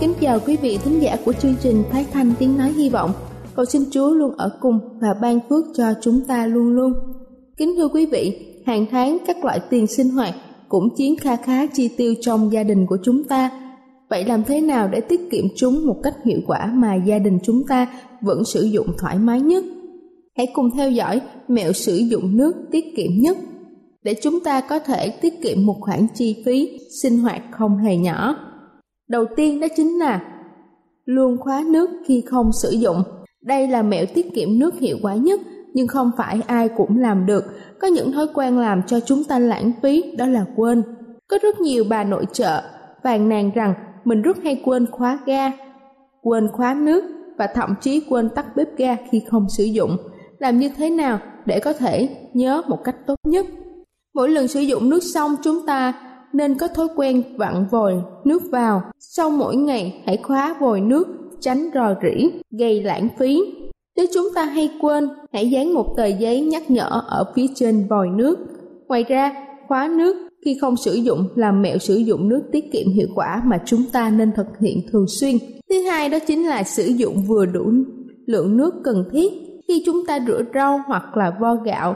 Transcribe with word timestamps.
Kính 0.00 0.14
chào 0.20 0.40
quý 0.46 0.56
vị 0.56 0.78
thính 0.84 1.02
giả 1.02 1.16
của 1.24 1.32
chương 1.32 1.54
trình 1.62 1.82
phát 1.92 2.06
thanh 2.12 2.32
tiếng 2.38 2.58
nói 2.58 2.72
hy 2.72 2.90
vọng. 2.90 3.12
Cầu 3.54 3.64
xin 3.64 3.82
Chúa 3.90 4.10
luôn 4.10 4.36
ở 4.36 4.58
cùng 4.60 4.78
và 5.00 5.14
ban 5.22 5.40
phước 5.48 5.64
cho 5.76 5.84
chúng 6.02 6.20
ta 6.28 6.46
luôn 6.46 6.68
luôn. 6.68 6.92
Kính 7.56 7.74
thưa 7.76 7.88
quý 7.88 8.06
vị, 8.06 8.46
hàng 8.66 8.86
tháng 8.90 9.18
các 9.26 9.44
loại 9.44 9.60
tiền 9.70 9.86
sinh 9.86 10.10
hoạt 10.10 10.34
cũng 10.68 10.88
chiếm 10.96 11.16
kha 11.16 11.36
khá 11.36 11.66
chi 11.66 11.88
tiêu 11.96 12.14
trong 12.20 12.52
gia 12.52 12.62
đình 12.62 12.86
của 12.86 12.96
chúng 13.04 13.24
ta. 13.24 13.50
Vậy 14.10 14.24
làm 14.24 14.44
thế 14.44 14.60
nào 14.60 14.88
để 14.88 15.00
tiết 15.00 15.20
kiệm 15.30 15.44
chúng 15.56 15.86
một 15.86 15.96
cách 16.02 16.14
hiệu 16.24 16.38
quả 16.46 16.66
mà 16.74 16.94
gia 16.94 17.18
đình 17.18 17.38
chúng 17.42 17.62
ta 17.68 17.86
vẫn 18.20 18.44
sử 18.44 18.62
dụng 18.62 18.86
thoải 18.98 19.18
mái 19.18 19.40
nhất? 19.40 19.64
Hãy 20.36 20.46
cùng 20.54 20.70
theo 20.76 20.90
dõi 20.90 21.20
mẹo 21.48 21.72
sử 21.72 21.96
dụng 21.96 22.36
nước 22.36 22.52
tiết 22.70 22.84
kiệm 22.96 23.10
nhất 23.16 23.36
để 24.02 24.14
chúng 24.22 24.40
ta 24.40 24.60
có 24.60 24.78
thể 24.78 25.10
tiết 25.10 25.42
kiệm 25.42 25.66
một 25.66 25.76
khoản 25.80 26.06
chi 26.14 26.42
phí 26.46 26.78
sinh 27.02 27.18
hoạt 27.18 27.42
không 27.50 27.76
hề 27.76 27.96
nhỏ. 27.96 28.49
Đầu 29.10 29.26
tiên 29.36 29.60
đó 29.60 29.66
chính 29.76 29.98
là 29.98 30.20
luôn 31.04 31.36
khóa 31.40 31.62
nước 31.66 31.90
khi 32.06 32.20
không 32.26 32.52
sử 32.52 32.70
dụng. 32.70 33.02
Đây 33.42 33.68
là 33.68 33.82
mẹo 33.82 34.06
tiết 34.14 34.34
kiệm 34.34 34.58
nước 34.58 34.78
hiệu 34.78 34.96
quả 35.02 35.14
nhất 35.14 35.40
nhưng 35.74 35.86
không 35.86 36.10
phải 36.16 36.40
ai 36.46 36.68
cũng 36.68 36.98
làm 36.98 37.26
được. 37.26 37.44
Có 37.80 37.88
những 37.88 38.12
thói 38.12 38.26
quen 38.34 38.58
làm 38.58 38.82
cho 38.86 39.00
chúng 39.00 39.24
ta 39.24 39.38
lãng 39.38 39.72
phí 39.82 40.16
đó 40.16 40.26
là 40.26 40.44
quên. 40.56 40.82
Có 41.28 41.38
rất 41.42 41.60
nhiều 41.60 41.84
bà 41.88 42.04
nội 42.04 42.26
trợ 42.32 42.62
phàn 43.02 43.28
nàn 43.28 43.50
rằng 43.54 43.74
mình 44.04 44.22
rất 44.22 44.36
hay 44.44 44.62
quên 44.64 44.86
khóa 44.90 45.18
ga, 45.26 45.52
quên 46.22 46.48
khóa 46.48 46.74
nước 46.74 47.04
và 47.38 47.46
thậm 47.54 47.74
chí 47.80 48.02
quên 48.08 48.28
tắt 48.28 48.56
bếp 48.56 48.76
ga 48.76 48.96
khi 49.10 49.22
không 49.30 49.46
sử 49.56 49.64
dụng. 49.64 49.96
Làm 50.38 50.58
như 50.58 50.70
thế 50.76 50.90
nào 50.90 51.18
để 51.46 51.60
có 51.60 51.72
thể 51.72 52.08
nhớ 52.34 52.62
một 52.68 52.84
cách 52.84 52.96
tốt 53.06 53.16
nhất? 53.26 53.46
Mỗi 54.14 54.28
lần 54.28 54.48
sử 54.48 54.60
dụng 54.60 54.90
nước 54.90 55.02
xong 55.14 55.36
chúng 55.42 55.66
ta 55.66 56.09
nên 56.32 56.58
có 56.58 56.68
thói 56.68 56.88
quen 56.96 57.22
vặn 57.36 57.66
vòi 57.70 57.94
nước 58.24 58.42
vào. 58.50 58.82
Sau 58.98 59.30
mỗi 59.30 59.56
ngày 59.56 60.02
hãy 60.06 60.16
khóa 60.16 60.56
vòi 60.60 60.80
nước 60.80 61.08
tránh 61.40 61.70
rò 61.74 61.94
rỉ, 62.02 62.28
gây 62.50 62.82
lãng 62.82 63.08
phí. 63.18 63.40
Nếu 63.96 64.06
chúng 64.14 64.28
ta 64.34 64.44
hay 64.44 64.70
quên, 64.80 65.08
hãy 65.32 65.50
dán 65.50 65.74
một 65.74 65.94
tờ 65.96 66.06
giấy 66.06 66.40
nhắc 66.40 66.70
nhở 66.70 67.02
ở 67.06 67.32
phía 67.34 67.46
trên 67.54 67.86
vòi 67.90 68.08
nước. 68.08 68.38
Ngoài 68.88 69.04
ra, 69.08 69.34
khóa 69.68 69.88
nước 69.88 70.16
khi 70.44 70.58
không 70.60 70.76
sử 70.76 70.94
dụng 70.94 71.28
là 71.34 71.52
mẹo 71.52 71.78
sử 71.78 71.96
dụng 71.96 72.28
nước 72.28 72.42
tiết 72.52 72.72
kiệm 72.72 72.92
hiệu 72.92 73.08
quả 73.14 73.42
mà 73.44 73.58
chúng 73.66 73.82
ta 73.92 74.10
nên 74.10 74.32
thực 74.36 74.46
hiện 74.60 74.80
thường 74.92 75.06
xuyên. 75.08 75.36
Thứ 75.70 75.82
hai 75.82 76.08
đó 76.08 76.18
chính 76.26 76.46
là 76.46 76.62
sử 76.62 76.84
dụng 76.86 77.22
vừa 77.26 77.46
đủ 77.46 77.72
lượng 78.26 78.56
nước 78.56 78.74
cần 78.84 79.04
thiết 79.12 79.32
khi 79.68 79.82
chúng 79.86 80.06
ta 80.06 80.18
rửa 80.26 80.42
rau 80.54 80.80
hoặc 80.86 81.16
là 81.16 81.36
vo 81.40 81.54
gạo 81.54 81.94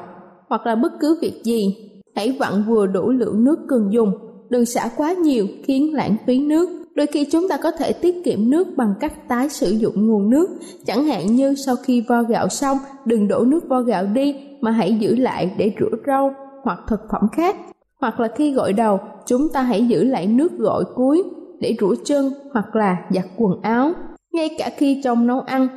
hoặc 0.48 0.66
là 0.66 0.74
bất 0.74 0.92
cứ 1.00 1.18
việc 1.22 1.40
gì. 1.44 1.76
Hãy 2.14 2.36
vặn 2.38 2.52
vừa 2.68 2.86
đủ 2.86 3.10
lượng 3.10 3.44
nước 3.44 3.58
cần 3.68 3.92
dùng, 3.92 4.12
đừng 4.48 4.64
xả 4.64 4.90
quá 4.96 5.12
nhiều 5.12 5.46
khiến 5.64 5.94
lãng 5.94 6.16
phí 6.26 6.38
nước. 6.38 6.68
Đôi 6.94 7.06
khi 7.06 7.26
chúng 7.32 7.48
ta 7.48 7.56
có 7.56 7.70
thể 7.70 7.92
tiết 7.92 8.24
kiệm 8.24 8.50
nước 8.50 8.66
bằng 8.76 8.94
cách 9.00 9.28
tái 9.28 9.48
sử 9.48 9.70
dụng 9.70 10.06
nguồn 10.06 10.30
nước, 10.30 10.46
chẳng 10.86 11.04
hạn 11.04 11.26
như 11.26 11.54
sau 11.54 11.76
khi 11.76 12.04
vo 12.08 12.22
gạo 12.22 12.48
xong, 12.48 12.78
đừng 13.04 13.28
đổ 13.28 13.44
nước 13.44 13.68
vo 13.68 13.80
gạo 13.80 14.06
đi 14.06 14.34
mà 14.60 14.70
hãy 14.70 14.96
giữ 15.00 15.16
lại 15.16 15.54
để 15.58 15.72
rửa 15.80 15.96
rau 16.06 16.34
hoặc 16.62 16.78
thực 16.88 17.00
phẩm 17.12 17.28
khác. 17.32 17.56
Hoặc 18.00 18.20
là 18.20 18.28
khi 18.36 18.52
gội 18.52 18.72
đầu, 18.72 18.98
chúng 19.26 19.48
ta 19.48 19.62
hãy 19.62 19.86
giữ 19.86 20.04
lại 20.04 20.26
nước 20.26 20.58
gội 20.58 20.84
cuối 20.94 21.22
để 21.60 21.76
rửa 21.80 21.94
chân 22.04 22.32
hoặc 22.52 22.76
là 22.76 22.96
giặt 23.10 23.24
quần 23.36 23.60
áo. 23.62 23.92
Ngay 24.32 24.48
cả 24.58 24.70
khi 24.76 25.00
trong 25.04 25.26
nấu 25.26 25.40
ăn, 25.40 25.68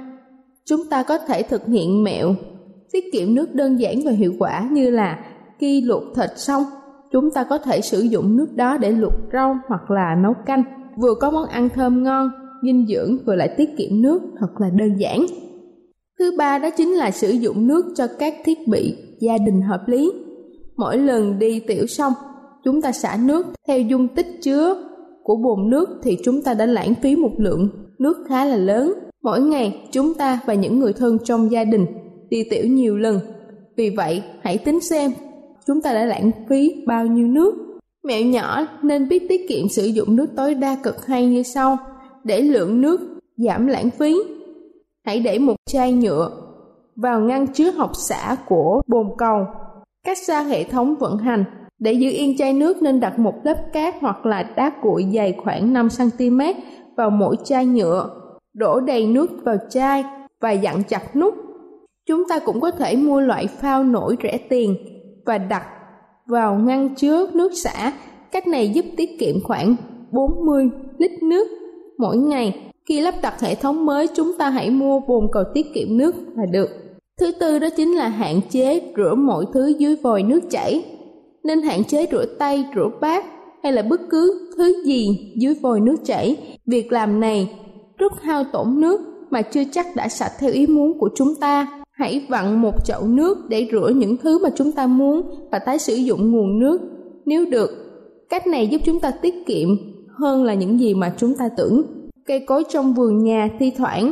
chúng 0.65 0.81
ta 0.89 1.03
có 1.03 1.17
thể 1.17 1.43
thực 1.43 1.67
hiện 1.67 2.03
mẹo 2.03 2.35
tiết 2.91 3.05
kiệm 3.13 3.35
nước 3.35 3.55
đơn 3.55 3.79
giản 3.79 3.99
và 4.05 4.11
hiệu 4.11 4.33
quả 4.39 4.67
như 4.71 4.89
là 4.89 5.19
khi 5.59 5.81
luộc 5.81 6.03
thịt 6.15 6.29
xong, 6.35 6.63
chúng 7.11 7.31
ta 7.31 7.43
có 7.43 7.57
thể 7.57 7.81
sử 7.81 8.01
dụng 8.01 8.37
nước 8.37 8.47
đó 8.55 8.77
để 8.77 8.91
luộc 8.91 9.13
rau 9.33 9.57
hoặc 9.67 9.91
là 9.91 10.15
nấu 10.23 10.33
canh. 10.45 10.63
Vừa 11.01 11.13
có 11.21 11.31
món 11.31 11.45
ăn 11.45 11.69
thơm 11.69 12.03
ngon, 12.03 12.29
dinh 12.63 12.87
dưỡng 12.87 13.17
vừa 13.25 13.35
lại 13.35 13.53
tiết 13.57 13.69
kiệm 13.77 14.01
nước 14.01 14.21
thật 14.39 14.47
là 14.57 14.69
đơn 14.69 14.95
giản. 14.97 15.25
Thứ 16.19 16.35
ba 16.37 16.57
đó 16.59 16.69
chính 16.77 16.93
là 16.93 17.11
sử 17.11 17.29
dụng 17.31 17.67
nước 17.67 17.85
cho 17.95 18.07
các 18.19 18.33
thiết 18.45 18.67
bị 18.67 18.95
gia 19.19 19.37
đình 19.37 19.61
hợp 19.61 19.87
lý. 19.87 20.11
Mỗi 20.77 20.97
lần 20.97 21.39
đi 21.39 21.59
tiểu 21.59 21.87
xong, 21.87 22.13
chúng 22.63 22.81
ta 22.81 22.91
xả 22.91 23.17
nước 23.21 23.45
theo 23.67 23.79
dung 23.81 24.07
tích 24.07 24.27
chứa 24.41 24.83
của 25.23 25.35
bồn 25.35 25.69
nước 25.69 25.89
thì 26.03 26.17
chúng 26.23 26.41
ta 26.41 26.53
đã 26.53 26.65
lãng 26.65 26.93
phí 27.01 27.15
một 27.15 27.31
lượng 27.37 27.69
nước 27.99 28.17
khá 28.29 28.45
là 28.45 28.57
lớn. 28.57 28.93
Mỗi 29.23 29.41
ngày 29.41 29.89
chúng 29.91 30.13
ta 30.13 30.39
và 30.45 30.53
những 30.53 30.79
người 30.79 30.93
thân 30.93 31.17
trong 31.23 31.51
gia 31.51 31.63
đình 31.63 31.85
đi 32.29 32.43
tiểu 32.49 32.67
nhiều 32.67 32.97
lần. 32.97 33.19
Vì 33.77 33.89
vậy, 33.89 34.23
hãy 34.41 34.57
tính 34.57 34.79
xem 34.81 35.11
chúng 35.67 35.81
ta 35.81 35.93
đã 35.93 36.05
lãng 36.05 36.31
phí 36.49 36.83
bao 36.87 37.05
nhiêu 37.05 37.27
nước. 37.27 37.79
Mẹo 38.03 38.25
nhỏ 38.25 38.65
nên 38.81 39.07
biết 39.07 39.23
tiết 39.29 39.49
kiệm 39.49 39.69
sử 39.69 39.85
dụng 39.85 40.15
nước 40.15 40.27
tối 40.35 40.55
đa 40.55 40.77
cực 40.83 41.05
hay 41.05 41.25
như 41.25 41.43
sau. 41.43 41.77
Để 42.23 42.41
lượng 42.41 42.81
nước 42.81 43.19
giảm 43.37 43.67
lãng 43.67 43.89
phí. 43.89 44.15
Hãy 45.05 45.19
để 45.19 45.39
một 45.39 45.55
chai 45.65 45.93
nhựa 45.93 46.31
vào 46.95 47.19
ngăn 47.19 47.47
chứa 47.47 47.71
học 47.71 47.91
xả 47.93 48.35
của 48.47 48.81
bồn 48.87 49.07
cầu. 49.17 49.45
Cách 50.05 50.17
xa 50.17 50.41
hệ 50.41 50.63
thống 50.63 50.95
vận 50.95 51.17
hành. 51.17 51.43
Để 51.79 51.93
giữ 51.93 52.09
yên 52.09 52.37
chai 52.37 52.53
nước 52.53 52.81
nên 52.81 52.99
đặt 52.99 53.19
một 53.19 53.33
lớp 53.43 53.57
cát 53.73 53.95
hoặc 54.01 54.25
là 54.25 54.43
đá 54.55 54.71
cuội 54.81 55.05
dày 55.13 55.35
khoảng 55.43 55.73
5cm 55.73 56.53
vào 56.97 57.09
mỗi 57.09 57.35
chai 57.43 57.65
nhựa. 57.65 58.09
Đổ 58.53 58.79
đầy 58.79 59.07
nước 59.07 59.29
vào 59.43 59.57
chai 59.69 60.03
và 60.41 60.51
dặn 60.51 60.83
chặt 60.83 61.15
nút. 61.15 61.33
Chúng 62.07 62.23
ta 62.29 62.39
cũng 62.39 62.59
có 62.59 62.71
thể 62.71 62.95
mua 62.95 63.21
loại 63.21 63.47
phao 63.47 63.83
nổi 63.83 64.15
rẻ 64.23 64.37
tiền 64.37 64.75
và 65.27 65.37
đặt 65.37 65.63
vào 66.27 66.55
ngăn 66.55 66.95
chứa 66.95 67.27
nước 67.33 67.51
xả. 67.63 67.93
Cách 68.31 68.47
này 68.47 68.69
giúp 68.69 68.85
tiết 68.97 69.19
kiệm 69.19 69.35
khoảng 69.43 69.75
40 70.11 70.69
lít 70.97 71.11
nước 71.23 71.47
mỗi 71.97 72.17
ngày. 72.17 72.71
Khi 72.89 73.01
lắp 73.01 73.13
đặt 73.21 73.41
hệ 73.41 73.55
thống 73.55 73.85
mới, 73.85 74.07
chúng 74.15 74.37
ta 74.37 74.49
hãy 74.49 74.69
mua 74.69 74.99
bồn 74.99 75.27
cầu 75.31 75.43
tiết 75.53 75.65
kiệm 75.73 75.97
nước 75.97 76.15
là 76.35 76.45
được. 76.51 76.69
Thứ 77.19 77.31
tư 77.39 77.59
đó 77.59 77.67
chính 77.77 77.95
là 77.95 78.07
hạn 78.07 78.41
chế 78.49 78.81
rửa 78.97 79.15
mọi 79.15 79.45
thứ 79.53 79.73
dưới 79.79 79.95
vòi 79.95 80.23
nước 80.23 80.39
chảy. 80.49 80.85
Nên 81.43 81.61
hạn 81.61 81.83
chế 81.83 82.05
rửa 82.11 82.25
tay, 82.39 82.65
rửa 82.75 82.89
bát 83.01 83.25
hay 83.63 83.71
là 83.71 83.81
bất 83.81 84.01
cứ 84.09 84.51
thứ 84.57 84.83
gì 84.85 85.33
dưới 85.37 85.55
vòi 85.61 85.79
nước 85.79 85.95
chảy. 86.05 86.37
Việc 86.65 86.91
làm 86.91 87.19
này 87.19 87.55
rất 87.97 88.13
hao 88.21 88.43
tổn 88.43 88.81
nước 88.81 89.01
mà 89.29 89.41
chưa 89.41 89.63
chắc 89.71 89.85
đã 89.95 90.09
sạch 90.09 90.31
theo 90.39 90.51
ý 90.51 90.67
muốn 90.67 90.99
của 90.99 91.09
chúng 91.15 91.35
ta. 91.35 91.67
Hãy 91.97 92.25
vặn 92.29 92.61
một 92.61 92.85
chậu 92.85 93.07
nước 93.07 93.49
để 93.49 93.67
rửa 93.71 93.91
những 93.95 94.17
thứ 94.17 94.39
mà 94.43 94.49
chúng 94.55 94.71
ta 94.71 94.87
muốn 94.87 95.21
và 95.51 95.59
tái 95.59 95.79
sử 95.79 95.95
dụng 95.95 96.31
nguồn 96.31 96.59
nước 96.59 96.81
nếu 97.25 97.45
được. 97.45 97.69
Cách 98.29 98.47
này 98.47 98.67
giúp 98.67 98.81
chúng 98.85 98.99
ta 98.99 99.11
tiết 99.11 99.45
kiệm 99.45 99.69
hơn 100.09 100.43
là 100.43 100.53
những 100.53 100.79
gì 100.79 100.93
mà 100.93 101.13
chúng 101.17 101.33
ta 101.33 101.49
tưởng. 101.57 101.81
Cây 102.25 102.39
cối 102.39 102.63
trong 102.69 102.93
vườn 102.93 103.23
nhà 103.23 103.49
thi 103.59 103.71
thoảng 103.77 104.11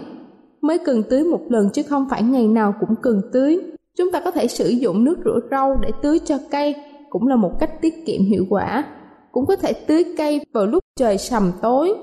mới 0.61 0.77
cần 0.77 1.03
tưới 1.09 1.23
một 1.23 1.41
lần 1.49 1.69
chứ 1.73 1.83
không 1.83 2.07
phải 2.09 2.23
ngày 2.23 2.47
nào 2.47 2.73
cũng 2.79 2.95
cần 3.01 3.21
tưới. 3.33 3.59
Chúng 3.97 4.11
ta 4.11 4.19
có 4.19 4.31
thể 4.31 4.47
sử 4.47 4.69
dụng 4.69 5.03
nước 5.03 5.15
rửa 5.25 5.39
rau 5.51 5.77
để 5.81 5.89
tưới 6.01 6.19
cho 6.19 6.37
cây, 6.51 6.75
cũng 7.09 7.27
là 7.27 7.35
một 7.35 7.51
cách 7.59 7.81
tiết 7.81 7.93
kiệm 8.05 8.21
hiệu 8.21 8.45
quả. 8.49 8.83
Cũng 9.31 9.45
có 9.45 9.55
thể 9.55 9.73
tưới 9.73 10.03
cây 10.17 10.41
vào 10.53 10.65
lúc 10.65 10.79
trời 10.95 11.17
sầm 11.17 11.51
tối 11.61 11.93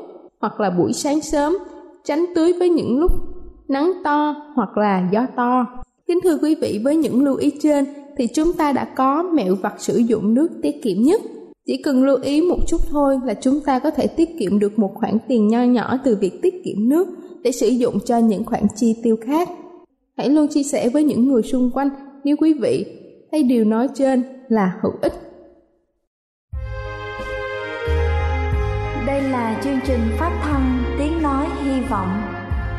hoặc 0.40 0.61
là 0.61 0.70
buổi 0.70 0.93
sáng 0.93 1.20
sớm, 1.20 1.56
tránh 2.05 2.25
tưới 2.34 2.52
với 2.52 2.69
những 2.69 2.99
lúc 2.99 3.12
nắng 3.69 3.93
to 4.05 4.35
hoặc 4.55 4.79
là 4.79 5.09
gió 5.12 5.26
to. 5.37 5.67
Kính 6.06 6.19
thưa 6.25 6.38
quý 6.43 6.55
vị, 6.55 6.81
với 6.85 6.97
những 6.97 7.25
lưu 7.25 7.37
ý 7.37 7.50
trên 7.62 7.85
thì 8.17 8.26
chúng 8.26 8.53
ta 8.53 8.73
đã 8.73 8.85
có 8.85 9.23
mẹo 9.23 9.55
vặt 9.55 9.75
sử 9.79 9.97
dụng 9.97 10.35
nước 10.35 10.49
tiết 10.62 10.82
kiệm 10.82 11.03
nhất. 11.03 11.20
Chỉ 11.67 11.82
cần 11.82 12.05
lưu 12.05 12.19
ý 12.23 12.41
một 12.41 12.59
chút 12.67 12.81
thôi 12.91 13.20
là 13.25 13.35
chúng 13.35 13.61
ta 13.67 13.79
có 13.79 13.91
thể 13.91 14.06
tiết 14.06 14.29
kiệm 14.38 14.59
được 14.59 14.79
một 14.79 14.91
khoản 14.94 15.19
tiền 15.29 15.49
nho 15.49 15.62
nhỏ 15.62 15.97
từ 16.05 16.17
việc 16.20 16.43
tiết 16.43 16.55
kiệm 16.64 16.88
nước 16.88 17.09
để 17.43 17.53
sử 17.53 17.69
dụng 17.69 17.99
cho 18.05 18.19
những 18.19 18.44
khoản 18.44 18.62
chi 18.76 18.97
tiêu 19.03 19.17
khác. 19.25 19.49
Hãy 20.17 20.29
luôn 20.29 20.49
chia 20.49 20.62
sẻ 20.62 20.88
với 20.88 21.05
những 21.05 21.29
người 21.29 21.43
xung 21.43 21.70
quanh 21.70 21.88
nếu 22.25 22.37
quý 22.37 22.55
vị 22.62 22.87
thấy 23.32 23.43
điều 23.43 23.65
nói 23.65 23.88
trên 23.94 24.23
là 24.49 24.79
hữu 24.82 24.93
ích. 25.03 25.12
Đây 29.06 29.23
là 29.23 29.61
chương 29.65 29.79
trình 29.87 30.00
phát 30.19 30.41
thanh 30.43 30.85
Tiếng 30.99 31.23
Nói 31.23 31.47
Hy 31.65 31.81
Vọng 31.91 32.31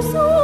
Chúa 0.00 0.39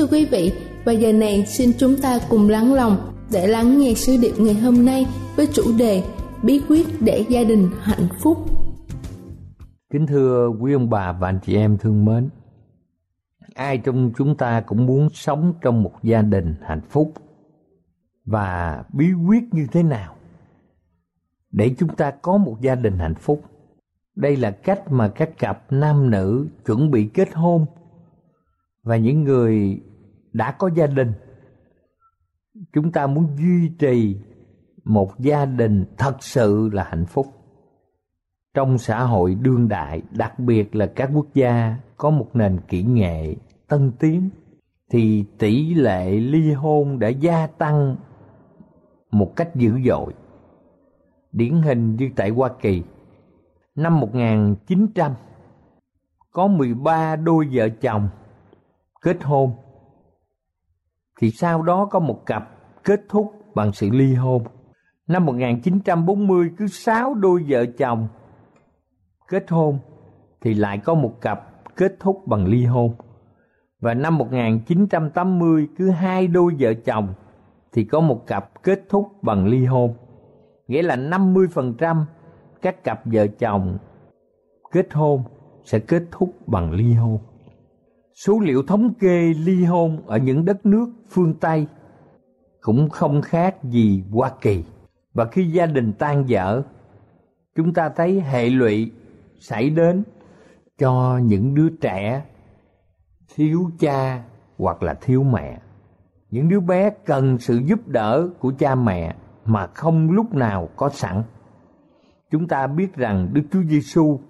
thưa 0.00 0.06
quý 0.06 0.26
vị, 0.26 0.52
và 0.84 0.92
giờ 0.92 1.12
này 1.12 1.46
xin 1.46 1.70
chúng 1.78 1.96
ta 2.02 2.18
cùng 2.28 2.48
lắng 2.48 2.74
lòng 2.74 3.12
để 3.32 3.46
lắng 3.46 3.78
nghe 3.78 3.94
sứ 3.94 4.16
điệp 4.22 4.32
ngày 4.38 4.54
hôm 4.54 4.84
nay 4.84 5.06
với 5.36 5.46
chủ 5.52 5.62
đề 5.78 6.04
bí 6.42 6.60
quyết 6.68 6.86
để 7.00 7.24
gia 7.28 7.44
đình 7.44 7.68
hạnh 7.80 8.08
phúc. 8.22 8.38
Kính 9.92 10.06
thưa 10.06 10.48
quý 10.60 10.72
ông 10.72 10.90
bà 10.90 11.12
và 11.12 11.28
anh 11.28 11.38
chị 11.46 11.56
em 11.56 11.78
thương 11.78 12.04
mến, 12.04 12.28
ai 13.54 13.78
trong 13.78 14.12
chúng 14.16 14.36
ta 14.36 14.60
cũng 14.60 14.86
muốn 14.86 15.08
sống 15.12 15.54
trong 15.62 15.82
một 15.82 15.92
gia 16.02 16.22
đình 16.22 16.54
hạnh 16.62 16.82
phúc? 16.90 17.12
Và 18.24 18.84
bí 18.92 19.06
quyết 19.28 19.54
như 19.54 19.66
thế 19.72 19.82
nào 19.82 20.16
để 21.50 21.74
chúng 21.78 21.96
ta 21.96 22.10
có 22.10 22.36
một 22.36 22.56
gia 22.60 22.74
đình 22.74 22.98
hạnh 22.98 23.14
phúc? 23.14 23.42
Đây 24.16 24.36
là 24.36 24.50
cách 24.50 24.92
mà 24.92 25.08
các 25.08 25.38
cặp 25.38 25.72
nam 25.72 26.10
nữ 26.10 26.46
chuẩn 26.66 26.90
bị 26.90 27.10
kết 27.14 27.28
hôn. 27.34 27.66
Và 28.82 28.96
những 28.96 29.24
người 29.24 29.80
đã 30.32 30.52
có 30.52 30.70
gia 30.74 30.86
đình. 30.86 31.12
Chúng 32.72 32.92
ta 32.92 33.06
muốn 33.06 33.28
duy 33.36 33.68
trì 33.78 34.16
một 34.84 35.18
gia 35.18 35.46
đình 35.46 35.84
thật 35.98 36.16
sự 36.20 36.70
là 36.72 36.84
hạnh 36.84 37.06
phúc. 37.06 37.26
Trong 38.54 38.78
xã 38.78 39.02
hội 39.02 39.34
đương 39.34 39.68
đại, 39.68 40.02
đặc 40.10 40.38
biệt 40.38 40.74
là 40.74 40.86
các 40.86 41.10
quốc 41.14 41.26
gia 41.34 41.76
có 41.96 42.10
một 42.10 42.28
nền 42.34 42.60
kỹ 42.68 42.82
nghệ 42.82 43.34
tân 43.68 43.92
tiến, 43.98 44.30
thì 44.90 45.24
tỷ 45.38 45.74
lệ 45.74 46.10
ly 46.10 46.52
hôn 46.52 46.98
đã 46.98 47.08
gia 47.08 47.46
tăng 47.46 47.96
một 49.10 49.36
cách 49.36 49.56
dữ 49.56 49.72
dội. 49.86 50.14
Điển 51.32 51.62
hình 51.62 51.96
như 51.96 52.10
tại 52.16 52.30
Hoa 52.30 52.50
Kỳ, 52.60 52.82
năm 53.74 54.00
1900 54.00 55.12
có 56.30 56.46
13 56.46 57.16
đôi 57.16 57.48
vợ 57.52 57.68
chồng 57.68 58.08
kết 59.02 59.22
hôn 59.22 59.52
thì 61.20 61.30
sau 61.30 61.62
đó 61.62 61.84
có 61.84 61.98
một 61.98 62.26
cặp 62.26 62.48
kết 62.84 63.00
thúc 63.08 63.32
bằng 63.54 63.72
sự 63.72 63.88
ly 63.92 64.14
hôn. 64.14 64.44
Năm 65.08 65.26
1940 65.26 66.50
cứ 66.56 66.66
6 66.66 67.14
đôi 67.14 67.44
vợ 67.48 67.66
chồng 67.78 68.08
kết 69.28 69.50
hôn, 69.50 69.78
thì 70.40 70.54
lại 70.54 70.78
có 70.78 70.94
một 70.94 71.20
cặp 71.20 71.40
kết 71.76 71.96
thúc 72.00 72.22
bằng 72.26 72.46
ly 72.46 72.64
hôn. 72.64 72.94
Và 73.80 73.94
năm 73.94 74.18
1980 74.18 75.68
cứ 75.78 75.90
hai 75.90 76.26
đôi 76.26 76.54
vợ 76.58 76.74
chồng, 76.74 77.14
thì 77.72 77.84
có 77.84 78.00
một 78.00 78.26
cặp 78.26 78.62
kết 78.62 78.80
thúc 78.88 79.22
bằng 79.22 79.46
ly 79.46 79.64
hôn. 79.64 79.94
Nghĩa 80.68 80.82
là 80.82 80.96
50% 80.96 82.04
các 82.62 82.84
cặp 82.84 83.00
vợ 83.04 83.26
chồng 83.26 83.78
kết 84.72 84.92
hôn 84.92 85.22
sẽ 85.64 85.78
kết 85.78 86.02
thúc 86.10 86.48
bằng 86.48 86.72
ly 86.72 86.92
hôn. 86.92 87.18
Số 88.14 88.40
liệu 88.40 88.62
thống 88.62 88.94
kê 88.94 89.34
ly 89.34 89.64
hôn 89.64 90.02
ở 90.06 90.18
những 90.18 90.44
đất 90.44 90.66
nước 90.66 90.88
phương 91.08 91.34
Tây 91.34 91.66
cũng 92.60 92.88
không 92.88 93.22
khác 93.22 93.64
gì 93.64 94.04
Hoa 94.10 94.30
Kỳ. 94.40 94.64
Và 95.14 95.24
khi 95.24 95.44
gia 95.44 95.66
đình 95.66 95.92
tan 95.92 96.24
vỡ, 96.28 96.62
chúng 97.56 97.74
ta 97.74 97.88
thấy 97.88 98.20
hệ 98.20 98.50
lụy 98.50 98.92
xảy 99.40 99.70
đến 99.70 100.02
cho 100.78 101.20
những 101.22 101.54
đứa 101.54 101.68
trẻ 101.68 102.22
thiếu 103.34 103.70
cha 103.78 104.24
hoặc 104.58 104.82
là 104.82 104.94
thiếu 104.94 105.22
mẹ. 105.22 105.60
Những 106.30 106.48
đứa 106.48 106.60
bé 106.60 106.90
cần 106.90 107.38
sự 107.38 107.60
giúp 107.66 107.88
đỡ 107.88 108.28
của 108.38 108.52
cha 108.58 108.74
mẹ 108.74 109.14
mà 109.44 109.66
không 109.66 110.10
lúc 110.10 110.34
nào 110.34 110.68
có 110.76 110.88
sẵn. 110.88 111.22
Chúng 112.30 112.48
ta 112.48 112.66
biết 112.66 112.94
rằng 112.94 113.30
Đức 113.32 113.42
Chúa 113.52 113.62
Giêsu 113.62 114.20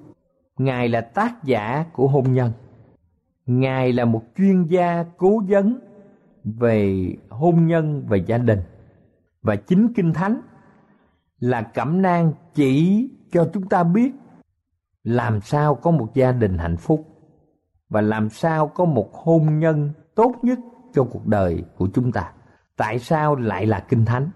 Ngài 0.58 0.88
là 0.88 1.00
tác 1.00 1.44
giả 1.44 1.84
của 1.92 2.08
hôn 2.08 2.32
nhân. 2.32 2.52
Ngài 3.46 3.92
là 3.92 4.04
một 4.04 4.22
chuyên 4.36 4.64
gia 4.64 5.04
cố 5.16 5.42
vấn 5.48 5.78
về 6.44 7.08
hôn 7.28 7.66
nhân 7.66 8.04
và 8.08 8.16
gia 8.16 8.38
đình. 8.38 8.60
Và 9.42 9.56
chính 9.56 9.92
Kinh 9.94 10.12
Thánh 10.12 10.40
là 11.38 11.62
cẩm 11.62 12.02
nang 12.02 12.32
chỉ 12.54 13.08
cho 13.32 13.50
chúng 13.52 13.68
ta 13.68 13.84
biết 13.84 14.12
làm 15.04 15.40
sao 15.40 15.74
có 15.74 15.90
một 15.90 16.14
gia 16.14 16.32
đình 16.32 16.58
hạnh 16.58 16.76
phúc 16.76 17.06
và 17.88 18.00
làm 18.00 18.28
sao 18.28 18.68
có 18.68 18.84
một 18.84 19.14
hôn 19.14 19.58
nhân 19.58 19.90
tốt 20.14 20.34
nhất 20.42 20.58
cho 20.94 21.04
cuộc 21.04 21.26
đời 21.26 21.64
của 21.76 21.88
chúng 21.94 22.12
ta. 22.12 22.32
Tại 22.76 22.98
sao 22.98 23.36
lại 23.36 23.66
là 23.66 23.80
Kinh 23.88 24.04
Thánh? 24.04 24.30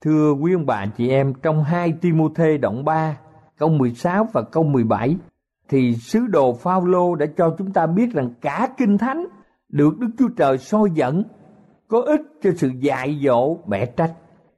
Thưa 0.00 0.32
quý 0.32 0.54
ông 0.54 0.66
bà 0.66 0.86
chị 0.86 1.08
em, 1.08 1.34
trong 1.34 1.64
hai 1.64 1.92
Timôthê 1.92 2.58
đoạn 2.58 2.84
3, 2.84 3.18
câu 3.58 3.68
16 3.68 4.28
và 4.32 4.42
câu 4.42 4.62
17 4.62 5.16
thì 5.68 5.94
sứ 5.94 6.26
đồ 6.26 6.54
Phaolô 6.54 7.14
đã 7.14 7.26
cho 7.36 7.54
chúng 7.58 7.72
ta 7.72 7.86
biết 7.86 8.12
rằng 8.12 8.30
cả 8.40 8.68
kinh 8.76 8.98
thánh 8.98 9.26
được 9.68 9.98
Đức 9.98 10.08
Chúa 10.18 10.28
Trời 10.36 10.58
soi 10.58 10.88
dẫn, 10.94 11.24
có 11.88 12.00
ích 12.00 12.20
cho 12.42 12.50
sự 12.56 12.70
dạy 12.80 13.20
dỗ 13.24 13.56
bẻ 13.66 13.86
trách. 13.86 14.12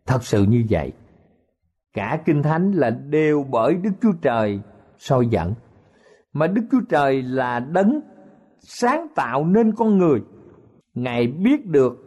Thật 0.07 0.25
sự 0.25 0.45
như 0.45 0.65
vậy, 0.71 0.93
cả 1.95 2.21
kinh 2.25 2.43
thánh 2.43 2.73
là 2.73 2.91
đều 2.91 3.45
bởi 3.51 3.75
Đức 3.75 3.91
Chúa 4.03 4.13
Trời 4.23 4.61
soi 4.99 5.27
dẫn. 5.31 5.55
Mà 6.33 6.47
Đức 6.47 6.63
Chúa 6.71 6.81
Trời 6.89 7.23
là 7.23 7.61
đấng 7.61 8.01
sáng 8.61 9.07
tạo 9.15 9.45
nên 9.45 9.75
con 9.75 9.99
người. 9.99 10.23
Ngài 10.95 11.27
biết 11.27 11.67
được 11.67 12.07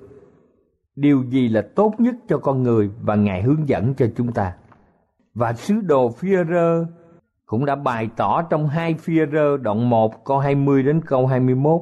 điều 0.96 1.24
gì 1.24 1.48
là 1.48 1.62
tốt 1.75 1.94
nhất 1.98 2.15
cho 2.27 2.38
con 2.38 2.63
người 2.63 2.91
và 3.01 3.15
ngài 3.15 3.41
hướng 3.41 3.68
dẫn 3.70 3.94
cho 3.94 4.06
chúng 4.15 4.32
ta. 4.32 4.53
Và 5.34 5.53
sứ 5.53 5.75
đồ 5.82 6.10
Phi-rơ 6.10 6.86
cũng 7.50 7.65
đã 7.65 7.75
bày 7.75 8.10
tỏ 8.15 8.41
trong 8.41 8.68
hai 8.68 8.94
phi 8.94 9.13
rơ 9.32 9.58
đoạn 9.58 9.89
1 9.89 10.25
câu 10.25 10.39
20 10.39 10.84
đến 10.84 11.01
câu 11.06 11.27
21. 11.27 11.82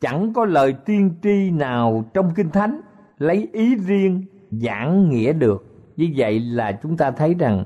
Chẳng 0.00 0.32
có 0.32 0.44
lời 0.44 0.74
tiên 0.84 1.14
tri 1.22 1.50
nào 1.50 2.04
trong 2.14 2.32
Kinh 2.34 2.50
Thánh 2.50 2.80
lấy 3.18 3.48
ý 3.52 3.76
riêng 3.76 4.24
giảng 4.50 5.08
nghĩa 5.08 5.32
được. 5.32 5.64
Như 5.96 6.12
vậy 6.16 6.40
là 6.40 6.78
chúng 6.82 6.96
ta 6.96 7.10
thấy 7.10 7.34
rằng 7.34 7.64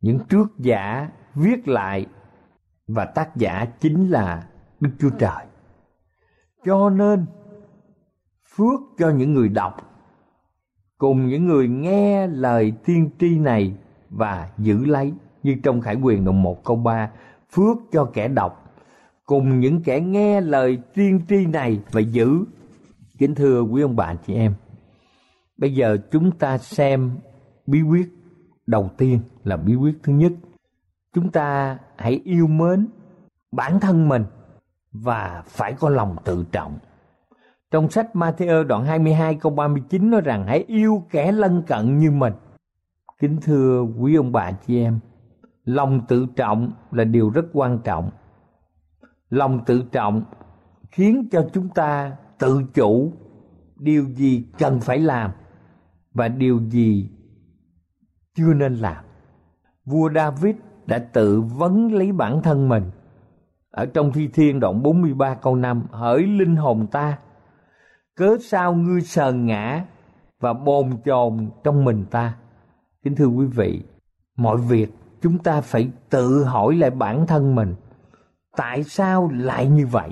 những 0.00 0.18
trước 0.28 0.58
giả 0.58 1.08
viết 1.34 1.68
lại 1.68 2.06
và 2.88 3.04
tác 3.04 3.36
giả 3.36 3.66
chính 3.80 4.10
là 4.10 4.46
Đức 4.80 4.90
Chúa 5.00 5.10
Trời. 5.18 5.44
Cho 6.64 6.90
nên, 6.90 7.26
phước 8.56 8.80
cho 8.98 9.10
những 9.10 9.34
người 9.34 9.48
đọc, 9.48 9.76
cùng 10.98 11.26
những 11.26 11.46
người 11.46 11.68
nghe 11.68 12.26
lời 12.26 12.72
tiên 12.84 13.10
tri 13.18 13.38
này 13.38 13.74
và 14.10 14.48
giữ 14.58 14.84
lấy 14.84 15.12
như 15.44 15.56
trong 15.62 15.80
Khải 15.80 15.94
Quyền 15.94 16.24
đoạn 16.24 16.42
1 16.42 16.64
câu 16.64 16.76
3, 16.76 17.10
phước 17.52 17.76
cho 17.92 18.10
kẻ 18.12 18.28
đọc, 18.28 18.74
cùng 19.26 19.60
những 19.60 19.82
kẻ 19.82 20.00
nghe 20.00 20.40
lời 20.40 20.78
tiên 20.94 21.20
tri 21.28 21.46
này 21.46 21.80
và 21.92 22.00
giữ. 22.00 22.44
Kính 23.18 23.34
thưa 23.34 23.60
quý 23.60 23.82
ông 23.82 23.96
bà 23.96 24.14
chị 24.26 24.34
em, 24.34 24.54
bây 25.56 25.74
giờ 25.74 25.96
chúng 26.10 26.30
ta 26.30 26.58
xem 26.58 27.10
bí 27.66 27.82
quyết 27.82 28.08
đầu 28.66 28.90
tiên 28.96 29.20
là 29.44 29.56
bí 29.56 29.74
quyết 29.74 29.94
thứ 30.02 30.12
nhất. 30.12 30.32
Chúng 31.14 31.30
ta 31.30 31.78
hãy 31.96 32.20
yêu 32.24 32.46
mến 32.46 32.86
bản 33.52 33.80
thân 33.80 34.08
mình 34.08 34.24
và 34.92 35.42
phải 35.46 35.72
có 35.72 35.88
lòng 35.88 36.16
tự 36.24 36.44
trọng. 36.52 36.78
Trong 37.70 37.90
sách 37.90 38.10
Matthew 38.14 38.64
đoạn 38.64 38.84
22 38.84 39.34
câu 39.34 39.52
39 39.52 40.10
nói 40.10 40.20
rằng 40.20 40.46
hãy 40.46 40.64
yêu 40.68 41.02
kẻ 41.10 41.32
lân 41.32 41.62
cận 41.66 41.98
như 41.98 42.10
mình. 42.10 42.32
Kính 43.18 43.38
thưa 43.42 43.82
quý 43.98 44.14
ông 44.14 44.32
bà 44.32 44.50
chị 44.66 44.80
em, 44.80 44.98
lòng 45.64 46.00
tự 46.08 46.26
trọng 46.36 46.72
là 46.90 47.04
điều 47.04 47.30
rất 47.30 47.44
quan 47.52 47.78
trọng. 47.84 48.10
Lòng 49.30 49.64
tự 49.66 49.84
trọng 49.92 50.24
khiến 50.90 51.28
cho 51.32 51.48
chúng 51.52 51.68
ta 51.68 52.16
tự 52.38 52.62
chủ 52.74 53.12
điều 53.76 54.04
gì 54.04 54.46
cần 54.58 54.80
phải 54.80 54.98
làm 54.98 55.30
và 56.14 56.28
điều 56.28 56.60
gì 56.60 57.10
chưa 58.34 58.54
nên 58.54 58.74
làm. 58.74 59.04
Vua 59.84 60.10
david 60.14 60.56
đã 60.86 60.98
tự 60.98 61.40
vấn 61.40 61.92
lấy 61.92 62.12
bản 62.12 62.42
thân 62.42 62.68
mình. 62.68 62.90
Ở 63.70 63.86
trong 63.86 64.12
thi 64.12 64.28
thiên 64.28 64.60
đoạn 64.60 64.82
43 64.82 65.34
câu 65.34 65.56
5 65.56 65.82
hỡi 65.90 66.22
linh 66.26 66.56
hồn 66.56 66.86
ta, 66.86 67.18
cớ 68.16 68.36
sao 68.40 68.74
ngươi 68.74 69.00
sờn 69.00 69.46
ngã 69.46 69.84
và 70.40 70.52
bồn 70.52 70.90
chồn 71.04 71.50
trong 71.64 71.84
mình 71.84 72.04
ta? 72.10 72.36
Kính 73.02 73.14
thưa 73.14 73.26
quý 73.26 73.46
vị, 73.46 73.82
mọi 74.36 74.56
việc 74.56 74.92
chúng 75.24 75.38
ta 75.38 75.60
phải 75.60 75.88
tự 76.10 76.44
hỏi 76.44 76.76
lại 76.76 76.90
bản 76.90 77.26
thân 77.26 77.54
mình, 77.54 77.74
tại 78.56 78.84
sao 78.84 79.30
lại 79.34 79.68
như 79.68 79.86
vậy? 79.86 80.10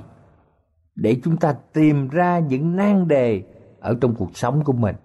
Để 0.95 1.17
chúng 1.23 1.37
ta 1.37 1.55
tìm 1.73 2.09
ra 2.09 2.39
những 2.39 2.75
nan 2.75 3.07
đề 3.07 3.43
ở 3.79 3.97
trong 4.01 4.15
cuộc 4.15 4.37
sống 4.37 4.63
của 4.63 4.73
mình. 4.73 4.95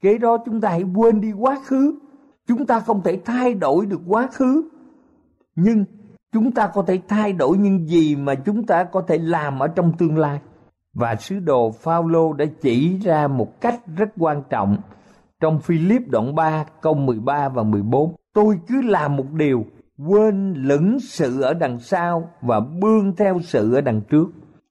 Kế 0.00 0.18
đó 0.18 0.38
chúng 0.46 0.60
ta 0.60 0.68
hãy 0.68 0.82
quên 0.82 1.20
đi 1.20 1.32
quá 1.32 1.60
khứ. 1.64 1.98
Chúng 2.48 2.66
ta 2.66 2.80
không 2.80 3.02
thể 3.02 3.20
thay 3.24 3.54
đổi 3.54 3.86
được 3.86 4.00
quá 4.06 4.28
khứ. 4.32 4.68
Nhưng 5.56 5.84
chúng 6.32 6.52
ta 6.52 6.66
có 6.74 6.82
thể 6.82 7.00
thay 7.08 7.32
đổi 7.32 7.58
những 7.58 7.86
gì 7.88 8.16
mà 8.16 8.34
chúng 8.34 8.66
ta 8.66 8.84
có 8.84 9.00
thể 9.00 9.18
làm 9.18 9.58
ở 9.58 9.68
trong 9.68 9.92
tương 9.98 10.18
lai. 10.18 10.40
Và 10.94 11.16
sứ 11.16 11.38
đồ 11.38 11.70
Phaolô 11.70 12.32
đã 12.32 12.44
chỉ 12.60 12.98
ra 12.98 13.28
một 13.28 13.60
cách 13.60 13.80
rất 13.96 14.08
quan 14.18 14.42
trọng 14.50 14.76
trong 15.40 15.60
Philip 15.60 16.02
đoạn 16.08 16.34
3 16.34 16.64
câu 16.80 16.94
13 16.94 17.48
và 17.48 17.62
14. 17.62 18.14
Tôi 18.38 18.60
cứ 18.68 18.82
làm 18.82 19.16
một 19.16 19.32
điều, 19.32 19.64
quên 20.06 20.54
lẫn 20.54 21.00
sự 21.00 21.40
ở 21.40 21.54
đằng 21.54 21.78
sau 21.78 22.30
và 22.42 22.60
bươn 22.60 23.16
theo 23.16 23.40
sự 23.42 23.74
ở 23.74 23.80
đằng 23.80 24.00
trước. 24.00 24.26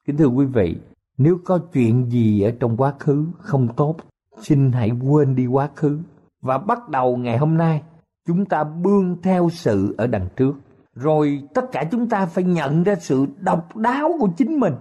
Kính 0.06 0.18
thưa 0.18 0.26
quý 0.26 0.46
vị, 0.46 0.76
nếu 1.18 1.38
có 1.46 1.60
chuyện 1.74 2.10
gì 2.10 2.42
ở 2.42 2.52
trong 2.60 2.78
quá 2.78 2.94
khứ 3.00 3.26
không 3.40 3.68
tốt, 3.76 3.96
xin 4.42 4.72
hãy 4.72 4.92
quên 5.10 5.36
đi 5.36 5.46
quá 5.46 5.70
khứ 5.76 6.00
và 6.42 6.58
bắt 6.58 6.90
đầu 6.90 7.18
ngày 7.18 7.38
hôm 7.38 7.58
nay 7.58 7.82
chúng 8.28 8.46
ta 8.46 8.64
bươn 8.64 9.18
theo 9.24 9.50
sự 9.52 9.96
ở 9.98 10.08
đằng 10.08 10.28
trước. 10.36 10.54
Rồi 10.96 11.44
tất 11.54 11.72
cả 11.72 11.84
chúng 11.92 12.10
ta 12.10 12.26
phải 12.26 12.44
nhận 12.44 12.84
ra 12.84 12.96
sự 12.96 13.26
độc 13.40 13.76
đáo 13.76 14.12
của 14.20 14.30
chính 14.38 14.60
mình. 14.60 14.74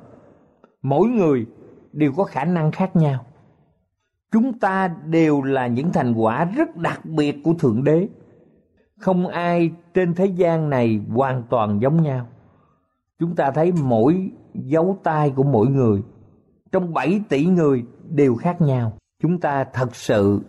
Mỗi 0.82 1.08
người 1.08 1.46
đều 1.92 2.12
có 2.12 2.24
khả 2.24 2.44
năng 2.44 2.72
khác 2.72 2.96
nhau. 2.96 3.24
Chúng 4.32 4.58
ta 4.58 4.88
đều 5.06 5.42
là 5.42 5.66
những 5.66 5.92
thành 5.92 6.14
quả 6.14 6.44
rất 6.44 6.76
đặc 6.76 7.04
biệt 7.04 7.36
của 7.44 7.54
Thượng 7.54 7.84
Đế. 7.84 8.08
Không 9.00 9.26
ai 9.26 9.70
trên 9.94 10.14
thế 10.14 10.26
gian 10.26 10.70
này 10.70 11.00
hoàn 11.14 11.42
toàn 11.50 11.82
giống 11.82 12.02
nhau. 12.02 12.26
Chúng 13.18 13.36
ta 13.36 13.50
thấy 13.50 13.72
mỗi 13.72 14.30
dấu 14.54 14.98
tay 15.02 15.32
của 15.36 15.42
mỗi 15.42 15.66
người, 15.66 16.02
trong 16.72 16.94
7 16.94 17.20
tỷ 17.28 17.46
người 17.46 17.84
đều 18.08 18.34
khác 18.34 18.60
nhau. 18.60 18.92
Chúng 19.22 19.40
ta 19.40 19.64
thật 19.72 19.96
sự 19.96 20.40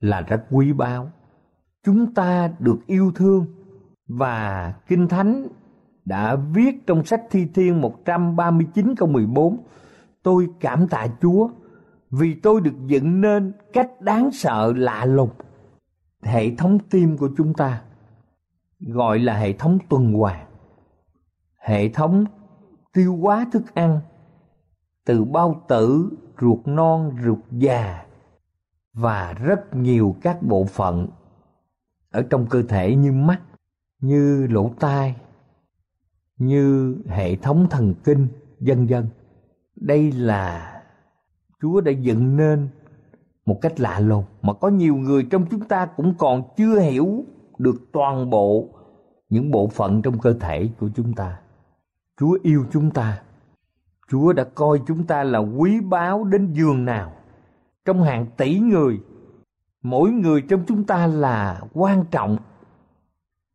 là 0.00 0.20
rất 0.20 0.44
quý 0.50 0.72
báu. 0.72 1.10
Chúng 1.84 2.14
ta 2.14 2.50
được 2.58 2.86
yêu 2.86 3.12
thương 3.14 3.46
và 4.08 4.74
Kinh 4.88 5.08
Thánh 5.08 5.48
đã 6.04 6.36
viết 6.36 6.86
trong 6.86 7.04
sách 7.04 7.22
Thi 7.30 7.46
Thiên 7.54 7.80
139 7.80 8.94
câu 8.96 9.08
14 9.08 9.58
Tôi 10.22 10.48
cảm 10.60 10.88
tạ 10.88 11.06
Chúa 11.22 11.48
vì 12.10 12.34
tôi 12.34 12.60
được 12.60 12.86
dựng 12.86 13.20
nên 13.20 13.52
cách 13.72 14.00
đáng 14.00 14.30
sợ 14.32 14.72
lạ 14.76 15.04
lùng. 15.04 15.30
Hệ 16.28 16.54
thống 16.54 16.78
tim 16.90 17.16
của 17.16 17.28
chúng 17.36 17.54
ta 17.54 17.82
gọi 18.80 19.18
là 19.18 19.38
hệ 19.38 19.52
thống 19.52 19.78
tuần 19.88 20.12
hoàn. 20.12 20.46
Hệ 21.56 21.88
thống 21.88 22.24
tiêu 22.92 23.16
hóa 23.16 23.46
thức 23.52 23.74
ăn 23.74 24.00
từ 25.04 25.24
bao 25.24 25.64
tử, 25.68 26.10
ruột 26.40 26.58
non, 26.64 27.16
ruột 27.24 27.38
già 27.50 28.04
và 28.92 29.32
rất 29.32 29.74
nhiều 29.74 30.16
các 30.22 30.42
bộ 30.42 30.64
phận 30.64 31.08
ở 32.10 32.22
trong 32.30 32.46
cơ 32.46 32.62
thể 32.62 32.96
như 32.96 33.12
mắt, 33.12 33.40
như 34.00 34.46
lỗ 34.50 34.70
tai, 34.80 35.16
như 36.36 36.96
hệ 37.08 37.36
thống 37.36 37.66
thần 37.70 37.94
kinh, 38.04 38.28
vân 38.60 38.86
vân. 38.86 39.08
Đây 39.76 40.12
là 40.12 40.74
Chúa 41.62 41.80
đã 41.80 41.92
dựng 41.92 42.36
nên 42.36 42.68
một 43.48 43.60
cách 43.60 43.80
lạ 43.80 44.00
lùng 44.00 44.24
mà 44.42 44.52
có 44.52 44.68
nhiều 44.68 44.96
người 44.96 45.26
trong 45.30 45.46
chúng 45.50 45.60
ta 45.60 45.86
cũng 45.86 46.14
còn 46.18 46.42
chưa 46.56 46.80
hiểu 46.80 47.24
được 47.58 47.92
toàn 47.92 48.30
bộ 48.30 48.68
những 49.28 49.50
bộ 49.50 49.68
phận 49.68 50.02
trong 50.02 50.18
cơ 50.18 50.32
thể 50.40 50.68
của 50.80 50.88
chúng 50.96 51.12
ta. 51.12 51.40
Chúa 52.20 52.38
yêu 52.42 52.64
chúng 52.70 52.90
ta. 52.90 53.22
Chúa 54.10 54.32
đã 54.32 54.44
coi 54.44 54.80
chúng 54.86 55.06
ta 55.06 55.22
là 55.22 55.38
quý 55.38 55.80
báu 55.80 56.24
đến 56.24 56.52
giường 56.52 56.84
nào. 56.84 57.12
Trong 57.84 58.02
hàng 58.02 58.26
tỷ 58.36 58.58
người, 58.58 59.00
mỗi 59.82 60.10
người 60.10 60.42
trong 60.42 60.64
chúng 60.66 60.84
ta 60.84 61.06
là 61.06 61.60
quan 61.74 62.04
trọng. 62.10 62.36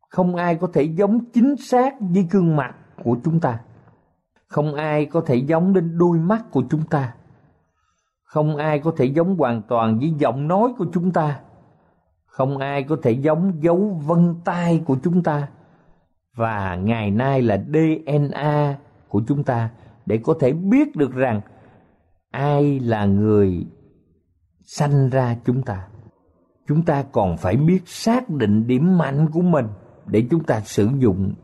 Không 0.08 0.36
ai 0.36 0.54
có 0.54 0.68
thể 0.72 0.82
giống 0.82 1.24
chính 1.24 1.56
xác 1.56 1.94
với 2.00 2.26
gương 2.30 2.56
mặt 2.56 2.74
của 3.04 3.16
chúng 3.24 3.40
ta. 3.40 3.60
Không 4.46 4.74
ai 4.74 5.06
có 5.06 5.20
thể 5.20 5.36
giống 5.36 5.72
đến 5.72 5.98
đôi 5.98 6.18
mắt 6.18 6.50
của 6.50 6.62
chúng 6.70 6.82
ta 6.90 7.14
không 8.34 8.56
ai 8.56 8.78
có 8.78 8.92
thể 8.96 9.04
giống 9.04 9.36
hoàn 9.36 9.62
toàn 9.62 9.98
với 9.98 10.12
giọng 10.18 10.48
nói 10.48 10.72
của 10.78 10.86
chúng 10.92 11.12
ta. 11.12 11.40
Không 12.26 12.58
ai 12.58 12.82
có 12.82 12.96
thể 13.02 13.10
giống 13.10 13.52
dấu 13.62 14.00
vân 14.06 14.34
tay 14.44 14.82
của 14.84 14.96
chúng 15.04 15.22
ta. 15.22 15.48
Và 16.36 16.76
ngày 16.76 17.10
nay 17.10 17.42
là 17.42 17.64
dna 17.72 18.78
của 19.08 19.22
chúng 19.28 19.44
ta. 19.44 19.70
Để 20.06 20.20
có 20.22 20.34
thể 20.40 20.52
biết 20.52 20.96
được 20.96 21.12
rằng 21.14 21.40
ai 22.30 22.80
là 22.80 23.04
người 23.04 23.66
sanh 24.62 25.10
ra 25.10 25.36
chúng 25.44 25.62
ta. 25.62 25.88
Chúng 26.68 26.82
ta 26.82 27.04
còn 27.12 27.36
phải 27.36 27.56
biết 27.56 27.82
xác 27.86 28.30
định 28.30 28.66
điểm 28.66 28.98
mạnh 28.98 29.30
của 29.32 29.42
mình 29.42 29.66
để 30.06 30.26
chúng 30.30 30.44
ta 30.44 30.60
sử 30.60 30.88
dụng 30.98 31.34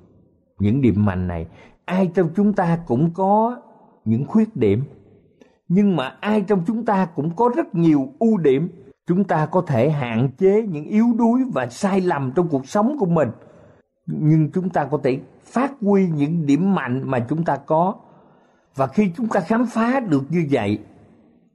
những 0.59 0.81
điểm 0.81 1.05
mạnh 1.05 1.29
này. 1.29 1.46
Ai 1.85 2.11
trong 2.14 2.29
chúng 2.37 2.53
ta 2.53 2.79
cũng 2.87 3.11
có 3.14 3.61
những 4.05 4.26
khuyết 4.26 4.57
điểm 4.57 4.85
nhưng 5.70 5.96
mà 5.96 6.16
ai 6.20 6.40
trong 6.40 6.62
chúng 6.66 6.85
ta 6.85 7.06
cũng 7.14 7.37
có 7.37 7.50
rất 7.56 7.74
nhiều 7.74 8.12
ưu 8.18 8.38
điểm. 8.38 8.68
Chúng 9.06 9.24
ta 9.24 9.46
có 9.46 9.62
thể 9.66 9.90
hạn 9.90 10.30
chế 10.38 10.62
những 10.62 10.85
yếu 10.85 11.06
đuối 11.18 11.40
và 11.52 11.66
sai 11.66 12.00
lầm 12.00 12.33
trong 12.37 12.48
cuộc 12.48 12.68
sống 12.68 12.96
của 12.98 13.06
mình. 13.06 13.28
Nhưng 14.06 14.50
chúng 14.52 14.70
ta 14.70 14.85
có 14.85 14.98
thể 15.02 15.20
phát 15.42 15.72
huy 15.80 16.09
những 16.09 16.46
điểm 16.46 16.74
mạnh 16.74 17.02
mà 17.06 17.26
chúng 17.28 17.44
ta 17.44 17.56
có. 17.56 17.94
Và 18.76 18.87
khi 18.87 19.12
chúng 19.16 19.28
ta 19.28 19.40
khám 19.40 19.66
phá 19.66 20.00
được 20.00 20.22
như 20.30 20.46
vậy, 20.50 20.78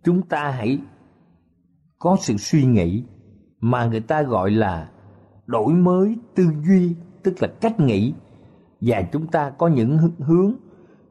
chúng 0.04 0.22
ta 0.22 0.50
hãy 0.50 0.80
có 2.00 2.18
sự 2.20 2.38
suy 2.38 2.66
nghĩ 2.66 3.04
mà 3.60 3.86
người 3.86 4.02
ta 4.02 4.22
gọi 4.22 4.52
là 4.52 4.90
đổi 5.46 5.74
mới 5.74 6.18
tư 6.36 6.48
duy, 6.68 6.96
tức 7.24 7.34
là 7.42 7.48
cách 7.62 7.80
nghĩ. 7.80 8.14
Và 8.82 9.02
chúng 9.12 9.28
ta 9.28 9.50
có 9.50 9.68
những 9.68 9.98
hướng 10.20 10.54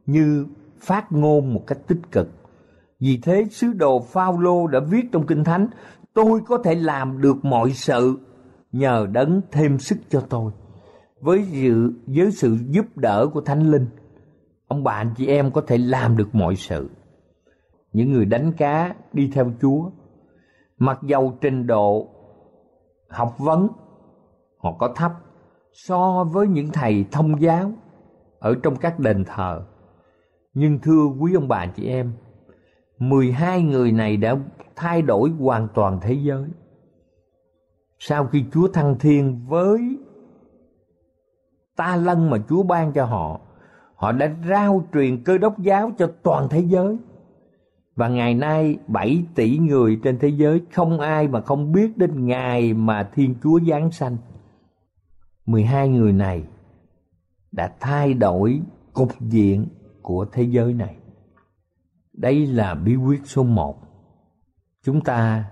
như 0.06 0.46
phát 0.80 1.12
ngôn 1.12 1.54
một 1.54 1.62
cách 1.66 1.78
tích 1.86 2.12
cực 2.12 2.43
vì 3.00 3.18
thế 3.22 3.44
sứ 3.50 3.72
đồ 3.72 4.00
Phaolô 4.00 4.66
đã 4.66 4.80
viết 4.80 5.02
trong 5.12 5.26
Kinh 5.26 5.44
Thánh, 5.44 5.66
tôi 6.14 6.40
có 6.46 6.58
thể 6.58 6.74
làm 6.74 7.20
được 7.20 7.44
mọi 7.44 7.72
sự 7.72 8.18
nhờ 8.72 9.06
đấng 9.12 9.40
thêm 9.52 9.78
sức 9.78 9.98
cho 10.08 10.20
tôi. 10.20 10.52
Với 11.20 11.44
sự 11.52 11.92
với 12.06 12.30
sự 12.30 12.58
giúp 12.68 12.86
đỡ 12.96 13.26
của 13.32 13.40
Thánh 13.40 13.70
Linh, 13.70 13.86
ông 14.66 14.84
bà 14.84 14.92
anh 14.92 15.14
chị 15.16 15.26
em 15.26 15.50
có 15.50 15.60
thể 15.60 15.78
làm 15.78 16.16
được 16.16 16.34
mọi 16.34 16.56
sự. 16.56 16.90
Những 17.92 18.12
người 18.12 18.24
đánh 18.24 18.52
cá 18.52 18.94
đi 19.12 19.30
theo 19.34 19.52
Chúa, 19.60 19.90
mặc 20.78 20.98
dầu 21.02 21.38
trình 21.40 21.66
độ 21.66 22.08
học 23.08 23.34
vấn 23.38 23.68
họ 24.58 24.72
có 24.78 24.92
thấp 24.96 25.12
so 25.72 26.24
với 26.24 26.46
những 26.46 26.70
thầy 26.72 27.04
thông 27.12 27.40
giáo 27.40 27.72
ở 28.38 28.54
trong 28.62 28.76
các 28.76 28.98
đền 28.98 29.24
thờ. 29.24 29.66
Nhưng 30.54 30.78
thưa 30.78 31.04
quý 31.20 31.34
ông 31.34 31.48
bà 31.48 31.66
chị 31.66 31.88
em, 31.88 32.12
12 32.98 33.62
người 33.62 33.92
này 33.92 34.16
đã 34.16 34.36
thay 34.76 35.02
đổi 35.02 35.30
hoàn 35.30 35.68
toàn 35.74 35.98
thế 36.02 36.12
giới. 36.12 36.44
Sau 37.98 38.26
khi 38.26 38.44
Chúa 38.52 38.68
thăng 38.68 38.98
thiên 38.98 39.46
với 39.46 39.98
ta 41.76 41.96
lân 41.96 42.30
mà 42.30 42.38
Chúa 42.48 42.62
ban 42.62 42.92
cho 42.92 43.04
họ, 43.04 43.40
họ 43.94 44.12
đã 44.12 44.34
rao 44.48 44.84
truyền 44.92 45.24
cơ 45.24 45.38
đốc 45.38 45.58
giáo 45.58 45.92
cho 45.98 46.12
toàn 46.22 46.48
thế 46.50 46.60
giới. 46.60 46.96
Và 47.96 48.08
ngày 48.08 48.34
nay 48.34 48.78
7 48.86 49.24
tỷ 49.34 49.58
người 49.58 50.00
trên 50.02 50.18
thế 50.18 50.28
giới 50.28 50.60
không 50.72 51.00
ai 51.00 51.28
mà 51.28 51.40
không 51.40 51.72
biết 51.72 51.98
đến 51.98 52.26
ngày 52.26 52.74
mà 52.74 53.10
Thiên 53.14 53.34
Chúa 53.42 53.60
giáng 53.60 53.90
sanh. 53.90 54.16
12 55.46 55.88
người 55.88 56.12
này 56.12 56.44
đã 57.52 57.72
thay 57.80 58.14
đổi 58.14 58.60
cục 58.92 59.20
diện 59.20 59.66
của 60.02 60.26
thế 60.32 60.42
giới 60.42 60.72
này. 60.72 60.96
Đây 62.14 62.46
là 62.46 62.74
bí 62.74 62.96
quyết 62.96 63.20
số 63.24 63.42
một. 63.42 63.82
Chúng 64.82 65.00
ta 65.00 65.44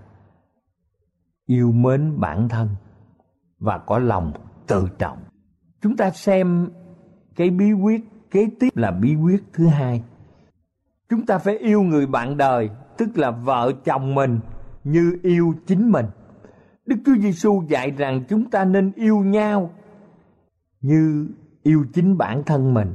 yêu 1.46 1.72
mến 1.72 2.20
bản 2.20 2.48
thân 2.48 2.68
và 3.58 3.78
có 3.78 3.98
lòng 3.98 4.32
tự 4.66 4.88
trọng. 4.98 5.18
Chúng 5.80 5.96
ta 5.96 6.10
xem 6.10 6.70
cái 7.36 7.50
bí 7.50 7.72
quyết 7.72 8.00
kế 8.30 8.48
tiếp 8.60 8.68
là 8.74 8.90
bí 8.90 9.14
quyết 9.14 9.42
thứ 9.52 9.66
hai. 9.66 10.02
Chúng 11.08 11.26
ta 11.26 11.38
phải 11.38 11.58
yêu 11.58 11.82
người 11.82 12.06
bạn 12.06 12.36
đời, 12.36 12.70
tức 12.98 13.18
là 13.18 13.30
vợ 13.30 13.72
chồng 13.84 14.14
mình 14.14 14.40
như 14.84 15.18
yêu 15.22 15.54
chính 15.66 15.92
mình. 15.92 16.06
Đức 16.86 16.96
Chúa 17.06 17.16
Giêsu 17.20 17.62
dạy 17.68 17.90
rằng 17.90 18.24
chúng 18.28 18.50
ta 18.50 18.64
nên 18.64 18.92
yêu 18.94 19.18
nhau 19.18 19.70
như 20.80 21.28
yêu 21.62 21.84
chính 21.94 22.18
bản 22.18 22.42
thân 22.46 22.74
mình. 22.74 22.94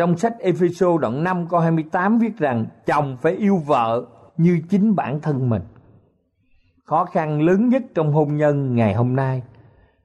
Trong 0.00 0.16
sách 0.16 0.38
Epheso 0.38 0.98
đoạn 0.98 1.24
5 1.24 1.46
câu 1.50 1.60
28 1.60 2.18
viết 2.18 2.38
rằng 2.38 2.66
chồng 2.86 3.16
phải 3.22 3.32
yêu 3.32 3.56
vợ 3.66 4.06
như 4.36 4.60
chính 4.68 4.94
bản 4.94 5.20
thân 5.20 5.48
mình. 5.48 5.62
khó 6.84 7.04
khăn 7.04 7.42
lớn 7.42 7.68
nhất 7.68 7.82
trong 7.94 8.12
hôn 8.12 8.36
nhân 8.36 8.74
ngày 8.74 8.94
hôm 8.94 9.16
nay 9.16 9.42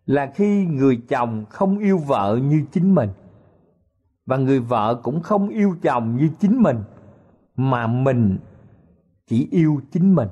là 0.06 0.32
khi 0.36 0.66
người 0.66 1.02
chồng 1.10 1.46
không 1.50 1.78
yêu 1.78 1.98
vợ 1.98 2.40
như 2.44 2.66
chính 2.72 2.96
mình. 2.96 3.10
Và 4.26 4.38
người 4.38 4.60
vợ 4.60 5.00
cũng 5.04 5.22
không 5.22 5.50
yêu 5.50 5.76
chồng 5.82 6.16
như 6.16 6.30
chính 6.40 6.64
mình, 6.64 6.78
mà 7.56 7.88
mình 7.88 8.38
chỉ 9.28 9.48
yêu 9.52 9.82
chính 9.92 10.16
mình. 10.16 10.30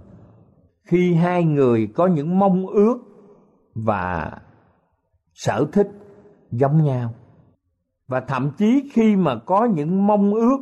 Khi 0.84 1.14
hai 1.14 1.44
người 1.44 1.88
có 1.96 2.08
những 2.08 2.40
mong 2.40 2.68
ước 2.68 2.98
và 3.76 4.32
sở 5.34 5.66
thích 5.72 5.88
giống 6.52 6.84
nhau 6.84 7.14
và 8.08 8.20
thậm 8.20 8.52
chí 8.58 8.90
khi 8.94 9.16
mà 9.16 9.36
có 9.36 9.66
những 9.66 10.08
mong 10.08 10.34
ước 10.34 10.58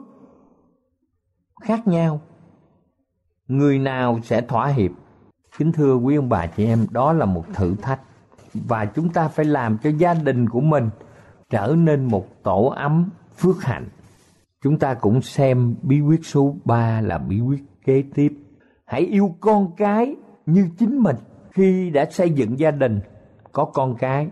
khác 1.62 1.88
nhau, 1.88 2.22
người 3.48 3.80
nào 3.80 4.20
sẽ 4.24 4.42
thỏa 4.42 4.68
hiệp? 4.68 4.92
Kính 5.58 5.72
thưa 5.72 5.96
quý 5.96 6.16
ông 6.16 6.30
bà 6.30 6.48
chị 6.48 6.66
em, 6.66 6.88
đó 6.92 7.14
là 7.14 7.26
một 7.26 7.46
thử 7.54 7.76
thách. 7.82 8.02
Và 8.54 8.86
chúng 8.86 9.10
ta 9.10 9.28
phải 9.28 9.46
làm 9.46 9.78
cho 9.78 9.90
gia 9.90 10.14
đình 10.14 10.50
của 10.50 10.62
mình 10.62 10.90
trở 11.50 11.76
nên 11.78 12.06
một 12.06 12.44
tổ 12.44 12.66
ấm 12.66 13.10
phước 13.38 13.64
hạnh. 13.64 13.88
Chúng 14.64 14.80
ta 14.80 14.94
cũng 14.94 15.22
xem 15.22 15.76
bí 15.82 16.02
quyết 16.02 16.26
số 16.26 16.56
3 16.66 17.02
là 17.02 17.18
bí 17.18 17.42
quyết 17.42 17.64
kế 17.86 18.04
tiếp. 18.14 18.34
Hãy 18.86 19.02
yêu 19.02 19.36
con 19.40 19.72
cái 19.78 20.16
như 20.46 20.70
chính 20.78 20.98
mình 21.00 21.16
khi 21.52 21.90
đã 21.90 22.06
xây 22.06 22.30
dựng 22.30 22.60
gia 22.60 22.72
đình. 22.72 23.00
Có 23.52 23.66
con 23.66 23.96
cái 23.96 24.28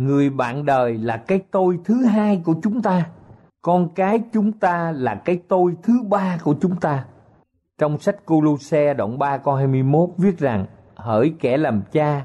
người 0.00 0.30
bạn 0.30 0.64
đời 0.64 0.98
là 0.98 1.16
cái 1.16 1.40
tôi 1.50 1.78
thứ 1.84 2.04
hai 2.04 2.42
của 2.44 2.54
chúng 2.62 2.82
ta. 2.82 3.06
Con 3.62 3.88
cái 3.94 4.20
chúng 4.32 4.52
ta 4.52 4.92
là 4.92 5.14
cái 5.14 5.40
tôi 5.48 5.76
thứ 5.82 6.02
ba 6.08 6.38
của 6.42 6.54
chúng 6.60 6.76
ta. 6.76 7.04
Trong 7.78 7.98
sách 7.98 8.26
Colosse 8.26 8.94
đoạn 8.94 9.18
3 9.18 9.36
câu 9.36 9.54
21 9.54 10.08
viết 10.18 10.38
rằng, 10.38 10.66
hỡi 10.94 11.34
kẻ 11.40 11.56
làm 11.56 11.82
cha, 11.92 12.24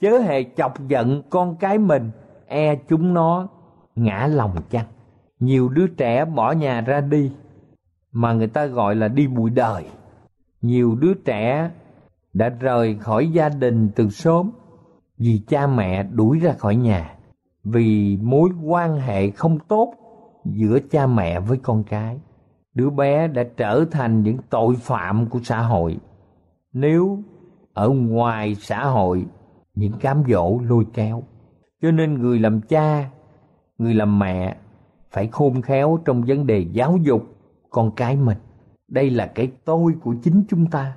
chớ 0.00 0.18
hề 0.18 0.44
chọc 0.56 0.88
giận 0.88 1.22
con 1.30 1.56
cái 1.56 1.78
mình 1.78 2.10
e 2.46 2.74
chúng 2.88 3.14
nó 3.14 3.48
ngã 3.96 4.26
lòng 4.26 4.56
chăng? 4.70 4.86
Nhiều 5.38 5.68
đứa 5.68 5.86
trẻ 5.86 6.24
bỏ 6.24 6.52
nhà 6.52 6.80
ra 6.80 7.00
đi, 7.00 7.32
mà 8.12 8.32
người 8.32 8.48
ta 8.48 8.66
gọi 8.66 8.94
là 8.94 9.08
đi 9.08 9.26
bụi 9.26 9.50
đời. 9.50 9.84
Nhiều 10.62 10.96
đứa 11.00 11.14
trẻ 11.14 11.70
đã 12.32 12.48
rời 12.48 12.96
khỏi 13.00 13.28
gia 13.28 13.48
đình 13.48 13.90
từ 13.96 14.08
sớm 14.08 14.50
vì 15.20 15.42
cha 15.48 15.66
mẹ 15.66 16.02
đuổi 16.02 16.38
ra 16.38 16.52
khỏi 16.52 16.76
nhà, 16.76 17.14
vì 17.64 18.18
mối 18.22 18.50
quan 18.64 19.00
hệ 19.00 19.30
không 19.30 19.58
tốt 19.58 19.94
giữa 20.44 20.78
cha 20.90 21.06
mẹ 21.06 21.40
với 21.40 21.58
con 21.62 21.84
cái. 21.84 22.20
Đứa 22.74 22.90
bé 22.90 23.28
đã 23.28 23.44
trở 23.56 23.84
thành 23.90 24.22
những 24.22 24.38
tội 24.50 24.74
phạm 24.76 25.26
của 25.26 25.40
xã 25.42 25.60
hội. 25.60 25.96
Nếu 26.72 27.18
ở 27.72 27.88
ngoài 27.88 28.54
xã 28.54 28.84
hội, 28.84 29.26
những 29.74 29.92
cám 30.00 30.22
dỗ 30.28 30.60
lôi 30.68 30.86
kéo. 30.94 31.22
Cho 31.82 31.90
nên 31.90 32.14
người 32.14 32.38
làm 32.38 32.60
cha, 32.60 33.10
người 33.78 33.94
làm 33.94 34.18
mẹ 34.18 34.56
phải 35.10 35.26
khôn 35.26 35.62
khéo 35.62 35.98
trong 36.04 36.22
vấn 36.26 36.46
đề 36.46 36.66
giáo 36.72 36.96
dục 36.96 37.22
con 37.70 37.90
cái 37.96 38.16
mình. 38.16 38.38
Đây 38.88 39.10
là 39.10 39.26
cái 39.26 39.52
tôi 39.64 39.92
của 40.02 40.14
chính 40.22 40.44
chúng 40.48 40.66
ta. 40.66 40.96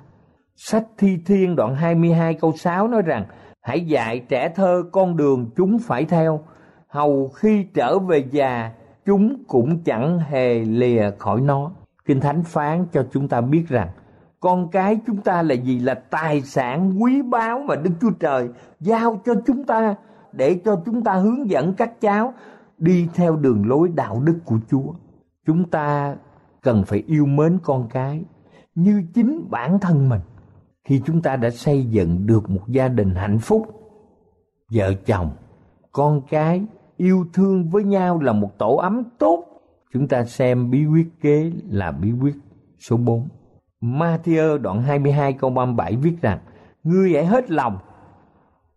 Sách 0.56 0.86
thi 0.98 1.18
thiên 1.26 1.56
đoạn 1.56 1.74
22 1.74 2.34
câu 2.34 2.52
6 2.52 2.88
nói 2.88 3.02
rằng 3.02 3.24
hãy 3.64 3.86
dạy 3.86 4.18
trẻ 4.28 4.48
thơ 4.48 4.82
con 4.92 5.16
đường 5.16 5.50
chúng 5.56 5.78
phải 5.78 6.04
theo. 6.04 6.40
Hầu 6.88 7.28
khi 7.28 7.66
trở 7.74 7.98
về 7.98 8.24
già, 8.30 8.70
chúng 9.06 9.44
cũng 9.48 9.78
chẳng 9.84 10.18
hề 10.18 10.58
lìa 10.58 11.10
khỏi 11.18 11.40
nó. 11.40 11.70
Kinh 12.04 12.20
thánh 12.20 12.42
phán 12.42 12.86
cho 12.92 13.06
chúng 13.12 13.28
ta 13.28 13.40
biết 13.40 13.64
rằng, 13.68 13.88
con 14.40 14.68
cái 14.68 14.98
chúng 15.06 15.16
ta 15.16 15.42
là 15.42 15.54
gì? 15.54 15.78
Là 15.78 15.94
tài 15.94 16.42
sản 16.42 17.02
quý 17.02 17.22
báu 17.22 17.58
mà 17.58 17.76
đức 17.76 17.90
chúa 18.00 18.10
trời 18.10 18.48
giao 18.80 19.20
cho 19.24 19.34
chúng 19.46 19.64
ta 19.64 19.94
để 20.32 20.60
cho 20.64 20.82
chúng 20.86 21.04
ta 21.04 21.14
hướng 21.14 21.50
dẫn 21.50 21.74
các 21.74 22.00
cháu 22.00 22.34
đi 22.78 23.08
theo 23.14 23.36
đường 23.36 23.68
lối 23.68 23.88
đạo 23.94 24.20
đức 24.20 24.38
của 24.44 24.58
chúa. 24.70 24.92
Chúng 25.46 25.70
ta 25.70 26.16
cần 26.62 26.84
phải 26.86 27.02
yêu 27.06 27.26
mến 27.26 27.58
con 27.62 27.88
cái 27.88 28.24
như 28.74 29.02
chính 29.14 29.46
bản 29.50 29.78
thân 29.78 30.08
mình 30.08 30.20
khi 30.84 31.02
chúng 31.06 31.22
ta 31.22 31.36
đã 31.36 31.50
xây 31.50 31.84
dựng 31.84 32.26
được 32.26 32.50
một 32.50 32.68
gia 32.68 32.88
đình 32.88 33.14
hạnh 33.14 33.38
phúc 33.38 33.66
vợ 34.70 34.94
chồng 35.06 35.30
con 35.92 36.22
cái 36.30 36.62
yêu 36.96 37.26
thương 37.32 37.70
với 37.70 37.84
nhau 37.84 38.20
là 38.20 38.32
một 38.32 38.58
tổ 38.58 38.76
ấm 38.76 39.02
tốt 39.18 39.44
chúng 39.92 40.08
ta 40.08 40.24
xem 40.24 40.70
bí 40.70 40.86
quyết 40.86 41.06
kế 41.20 41.52
là 41.68 41.90
bí 41.90 42.12
quyết 42.12 42.34
số 42.78 42.96
4 42.96 43.28
Matthew 43.80 44.58
đoạn 44.58 44.82
22 44.82 45.32
câu 45.32 45.50
37 45.50 45.96
viết 45.96 46.22
rằng 46.22 46.38
Ngươi 46.84 47.12
hãy 47.14 47.26
hết 47.26 47.50
lòng, 47.50 47.78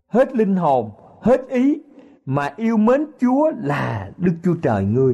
hết 0.08 0.36
linh 0.36 0.56
hồn, 0.56 0.92
hết 1.22 1.42
ý 1.50 1.82
mà 2.26 2.54
yêu 2.56 2.78
mến 2.78 3.06
Chúa 3.22 3.52
là 3.64 4.12
Đức 4.18 4.34
Chúa 4.44 4.56
Trời 4.62 4.86
ngươi. 4.86 5.14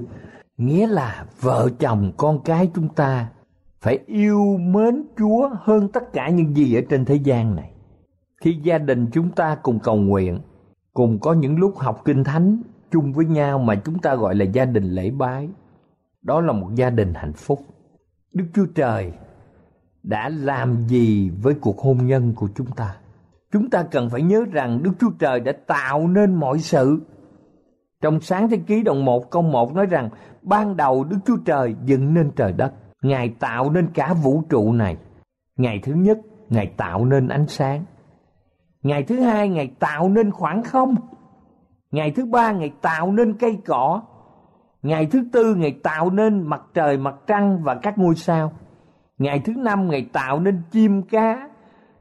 Nghĩa 0.58 0.88
là 0.88 1.26
vợ 1.42 1.70
chồng 1.80 2.12
con 2.18 2.40
cái 2.44 2.72
chúng 2.76 2.88
ta 2.88 3.30
phải 3.84 4.00
yêu 4.06 4.58
mến 4.58 5.04
Chúa 5.18 5.50
hơn 5.62 5.88
tất 5.88 6.14
cả 6.14 6.30
những 6.30 6.56
gì 6.56 6.76
ở 6.76 6.82
trên 6.90 7.06
thế 7.06 7.16
gian 7.16 7.56
này. 7.56 7.72
Khi 8.42 8.60
gia 8.64 8.78
đình 8.78 9.08
chúng 9.12 9.32
ta 9.32 9.58
cùng 9.64 9.80
cầu 9.80 9.96
nguyện, 9.96 10.40
cùng 10.94 11.20
có 11.20 11.34
những 11.34 11.60
lúc 11.60 11.78
học 11.78 12.02
kinh 12.06 12.24
thánh 12.24 12.62
chung 12.92 13.14
với 13.14 13.26
nhau 13.26 13.60
mà 13.60 13.76
chúng 13.76 14.00
ta 14.00 14.16
gọi 14.16 14.36
là 14.36 14.46
gia 14.46 14.66
đình 14.66 14.84
lễ 14.84 15.12
bái. 15.12 15.50
Đó 16.22 16.42
là 16.42 16.54
một 16.54 16.70
gia 16.76 16.90
đình 16.90 17.14
hạnh 17.14 17.34
phúc. 17.34 17.60
Đức 18.34 18.46
Chúa 18.54 18.66
Trời 18.76 19.12
đã 20.04 20.30
làm 20.30 20.88
gì 20.88 21.30
với 21.30 21.54
cuộc 21.62 21.80
hôn 21.80 22.08
nhân 22.08 22.34
của 22.36 22.50
chúng 22.56 22.72
ta? 22.76 22.96
Chúng 23.52 23.70
ta 23.70 23.84
cần 23.84 24.10
phải 24.10 24.22
nhớ 24.22 24.46
rằng 24.52 24.84
Đức 24.84 24.92
Chúa 25.00 25.12
Trời 25.20 25.40
đã 25.40 25.52
tạo 25.68 26.08
nên 26.08 26.36
mọi 26.36 26.60
sự. 26.60 27.02
Trong 28.02 28.20
sáng 28.20 28.50
thế 28.50 28.58
ký 28.68 28.84
đồng 28.84 29.06
1 29.06 29.32
câu 29.32 29.42
1 29.42 29.74
nói 29.74 29.86
rằng 29.86 30.10
ban 30.42 30.78
đầu 30.78 31.04
Đức 31.04 31.18
Chúa 31.26 31.38
Trời 31.46 31.76
dựng 31.86 32.14
nên 32.14 32.32
trời 32.36 32.54
đất. 32.54 32.74
Ngài 33.04 33.30
tạo 33.40 33.70
nên 33.70 33.88
cả 33.94 34.14
vũ 34.14 34.44
trụ 34.50 34.74
này. 34.74 34.98
Ngày 35.58 35.80
thứ 35.84 35.94
nhất, 35.94 36.18
Ngài 36.50 36.74
tạo 36.78 37.06
nên 37.06 37.28
ánh 37.28 37.48
sáng. 37.48 37.86
Ngày 38.84 39.04
thứ 39.04 39.20
hai, 39.20 39.50
Ngài 39.50 39.68
tạo 39.80 40.10
nên 40.10 40.32
khoảng 40.32 40.64
không. 40.64 40.96
Ngày 41.92 42.12
thứ 42.12 42.26
ba, 42.26 42.52
Ngài 42.52 42.74
tạo 42.82 43.12
nên 43.12 43.38
cây 43.38 43.58
cỏ. 43.66 44.02
Ngày 44.82 45.06
thứ 45.06 45.24
tư, 45.34 45.56
Ngài 45.56 45.80
tạo 45.84 46.10
nên 46.10 46.48
mặt 46.48 46.62
trời, 46.74 46.98
mặt 46.98 47.16
trăng 47.28 47.64
và 47.64 47.76
các 47.76 47.98
ngôi 47.98 48.16
sao. 48.16 48.52
Ngày 49.18 49.42
thứ 49.46 49.54
năm, 49.58 49.90
Ngài 49.90 50.10
tạo 50.14 50.40
nên 50.40 50.62
chim 50.72 51.02
cá. 51.02 51.50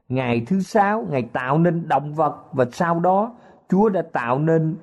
Ngày 0.09 0.45
thứ 0.47 0.61
sáu, 0.61 1.07
Ngài 1.11 1.23
tạo 1.23 1.59
nên 1.59 1.89
động 1.89 2.15
vật. 2.15 2.37
Và 2.53 2.65
sau 2.73 3.01
đó, 3.01 3.35
Chúa 3.69 3.89
đã 3.89 4.03
tạo 4.13 4.39
nên 4.39 4.77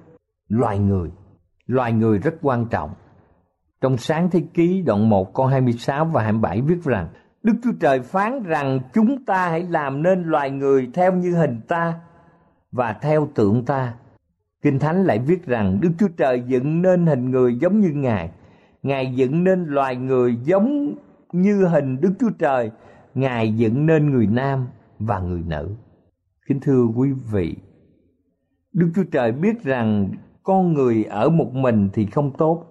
loài 0.48 0.80
người. 0.80 1.12
Loài 1.66 1.94
người 1.94 2.18
rất 2.18 2.36
quan 2.42 2.66
trọng. 2.66 2.90
Trong 3.82 3.98
sáng 3.98 4.30
thế 4.30 4.42
ký 4.54 4.82
đoạn 4.82 5.10
1 5.10 5.34
câu 5.34 5.46
26 5.46 6.06
và 6.06 6.24
27 6.24 6.62
viết 6.62 6.84
rằng 6.84 7.08
Đức 7.44 7.54
Chúa 7.64 7.72
Trời 7.80 8.00
phán 8.00 8.44
rằng 8.44 8.80
chúng 8.94 9.26
ta 9.26 9.50
hãy 9.50 9.64
làm 9.64 10.04
nên 10.04 10.24
loài 10.24 10.52
người 10.52 10.90
theo 10.94 11.14
như 11.14 11.36
hình 11.36 11.62
ta 11.68 11.94
và 12.72 12.94
theo 12.94 13.28
tượng 13.36 13.66
ta. 13.66 13.94
Kinh 14.62 14.80
Thánh 14.80 15.04
lại 15.04 15.20
viết 15.20 15.46
rằng 15.46 15.80
Đức 15.82 15.92
Chúa 16.00 16.08
Trời 16.18 16.44
dựng 16.48 16.82
nên 16.82 17.06
hình 17.06 17.32
người 17.32 17.56
giống 17.56 17.80
như 17.80 17.90
Ngài. 17.90 18.32
Ngài 18.84 19.16
dựng 19.16 19.44
nên 19.44 19.66
loài 19.66 19.96
người 19.96 20.36
giống 20.44 20.96
như 21.32 21.66
hình 21.66 22.02
Đức 22.02 22.14
Chúa 22.20 22.30
Trời. 22.40 22.72
Ngài 23.16 23.54
dựng 23.54 23.86
nên 23.86 24.12
người 24.12 24.28
nam 24.28 24.68
và 25.00 25.20
người 25.20 25.44
nữ. 25.48 25.76
Kính 26.48 26.60
thưa 26.60 26.86
quý 26.96 27.10
vị, 27.32 27.56
Đức 28.74 28.92
Chúa 28.96 29.04
Trời 29.12 29.32
biết 29.32 29.64
rằng 29.64 30.10
con 30.44 30.74
người 30.74 31.04
ở 31.04 31.30
một 31.30 31.54
mình 31.54 31.90
thì 31.94 32.06
không 32.06 32.32
tốt 32.38 32.66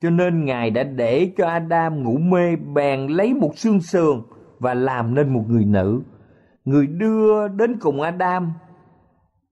cho 0.00 0.10
nên 0.10 0.44
Ngài 0.44 0.70
đã 0.70 0.82
để 0.82 1.32
cho 1.36 1.46
Adam 1.46 2.02
ngủ 2.02 2.18
mê 2.18 2.56
bèn 2.56 3.06
lấy 3.06 3.34
một 3.34 3.58
xương 3.58 3.80
sườn 3.80 4.22
và 4.58 4.74
làm 4.74 5.14
nên 5.14 5.32
một 5.32 5.44
người 5.48 5.64
nữ. 5.64 6.02
Người 6.64 6.86
đưa 6.86 7.48
đến 7.48 7.78
cùng 7.80 8.00
Adam 8.00 8.52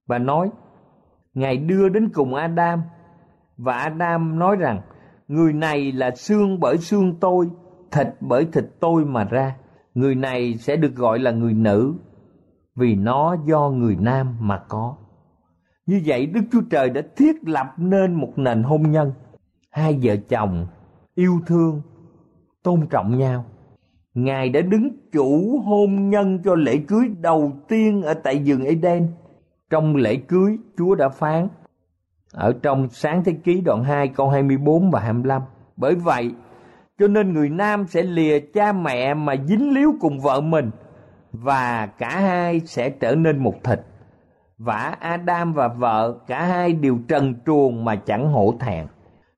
và 0.06 0.18
nói 0.18 0.50
Ngài 1.34 1.56
đưa 1.56 1.88
đến 1.88 2.08
cùng 2.14 2.34
Adam 2.34 2.82
và 3.56 3.74
Adam 3.74 4.38
nói 4.38 4.56
rằng 4.56 4.80
người 5.28 5.52
này 5.52 5.92
là 5.92 6.10
xương 6.10 6.60
bởi 6.60 6.78
xương 6.78 7.14
tôi, 7.20 7.50
thịt 7.90 8.06
bởi 8.20 8.46
thịt 8.52 8.64
tôi 8.80 9.04
mà 9.04 9.24
ra. 9.24 9.56
Người 9.94 10.14
này 10.14 10.54
sẽ 10.58 10.76
được 10.76 10.94
gọi 10.94 11.18
là 11.18 11.30
người 11.30 11.54
nữ 11.54 11.94
vì 12.76 12.94
nó 12.94 13.36
do 13.46 13.70
người 13.70 13.96
nam 14.00 14.36
mà 14.40 14.62
có. 14.68 14.96
Như 15.86 16.02
vậy 16.06 16.26
Đức 16.26 16.40
Chúa 16.52 16.62
Trời 16.70 16.90
đã 16.90 17.02
thiết 17.16 17.36
lập 17.48 17.66
nên 17.76 18.14
một 18.14 18.32
nền 18.36 18.62
hôn 18.62 18.90
nhân 18.90 19.12
hai 19.72 19.98
vợ 20.02 20.16
chồng 20.28 20.66
yêu 21.14 21.40
thương, 21.46 21.82
tôn 22.62 22.86
trọng 22.90 23.18
nhau 23.18 23.44
ngài 24.14 24.48
đã 24.48 24.60
đứng 24.60 24.88
chủ 25.12 25.60
hôn 25.64 26.10
nhân 26.10 26.38
cho 26.44 26.54
lễ 26.54 26.76
cưới 26.88 27.08
đầu 27.20 27.52
tiên 27.68 28.02
ở 28.02 28.14
tại 28.14 28.42
vườn 28.46 28.64
Eden 28.64 29.08
trong 29.70 29.96
lễ 29.96 30.16
cưới, 30.16 30.58
Chúa 30.78 30.94
đã 30.94 31.08
phán, 31.08 31.48
ở 32.32 32.52
trong 32.62 32.88
sáng 32.88 33.24
thế 33.24 33.32
ký 33.44 33.60
đoạn 33.60 33.84
2 33.84 34.08
câu 34.08 34.28
24 34.28 34.90
và 34.90 35.00
25 35.00 35.42
bởi 35.76 35.94
vậy, 35.94 36.34
cho 36.98 37.08
nên 37.08 37.32
người 37.32 37.48
nam 37.48 37.86
sẽ 37.86 38.02
lìa 38.02 38.40
cha 38.40 38.72
mẹ 38.72 39.14
mà 39.14 39.34
dính 39.46 39.74
líu 39.74 39.94
cùng 40.00 40.20
vợ 40.20 40.40
mình, 40.40 40.70
và 41.32 41.86
cả 41.86 42.20
hai 42.20 42.60
sẽ 42.60 42.90
trở 42.90 43.14
nên 43.14 43.38
một 43.38 43.54
thịt. 43.64 43.80
Vả 44.58 44.96
Adam 45.00 45.52
và 45.52 45.68
vợ, 45.68 46.18
cả 46.26 46.44
hai 46.44 46.72
đều 46.72 46.98
trần 47.08 47.34
truồng 47.46 47.84
mà 47.84 47.96
chẳng 47.96 48.32
hổ 48.32 48.54
thẹn. 48.60 48.86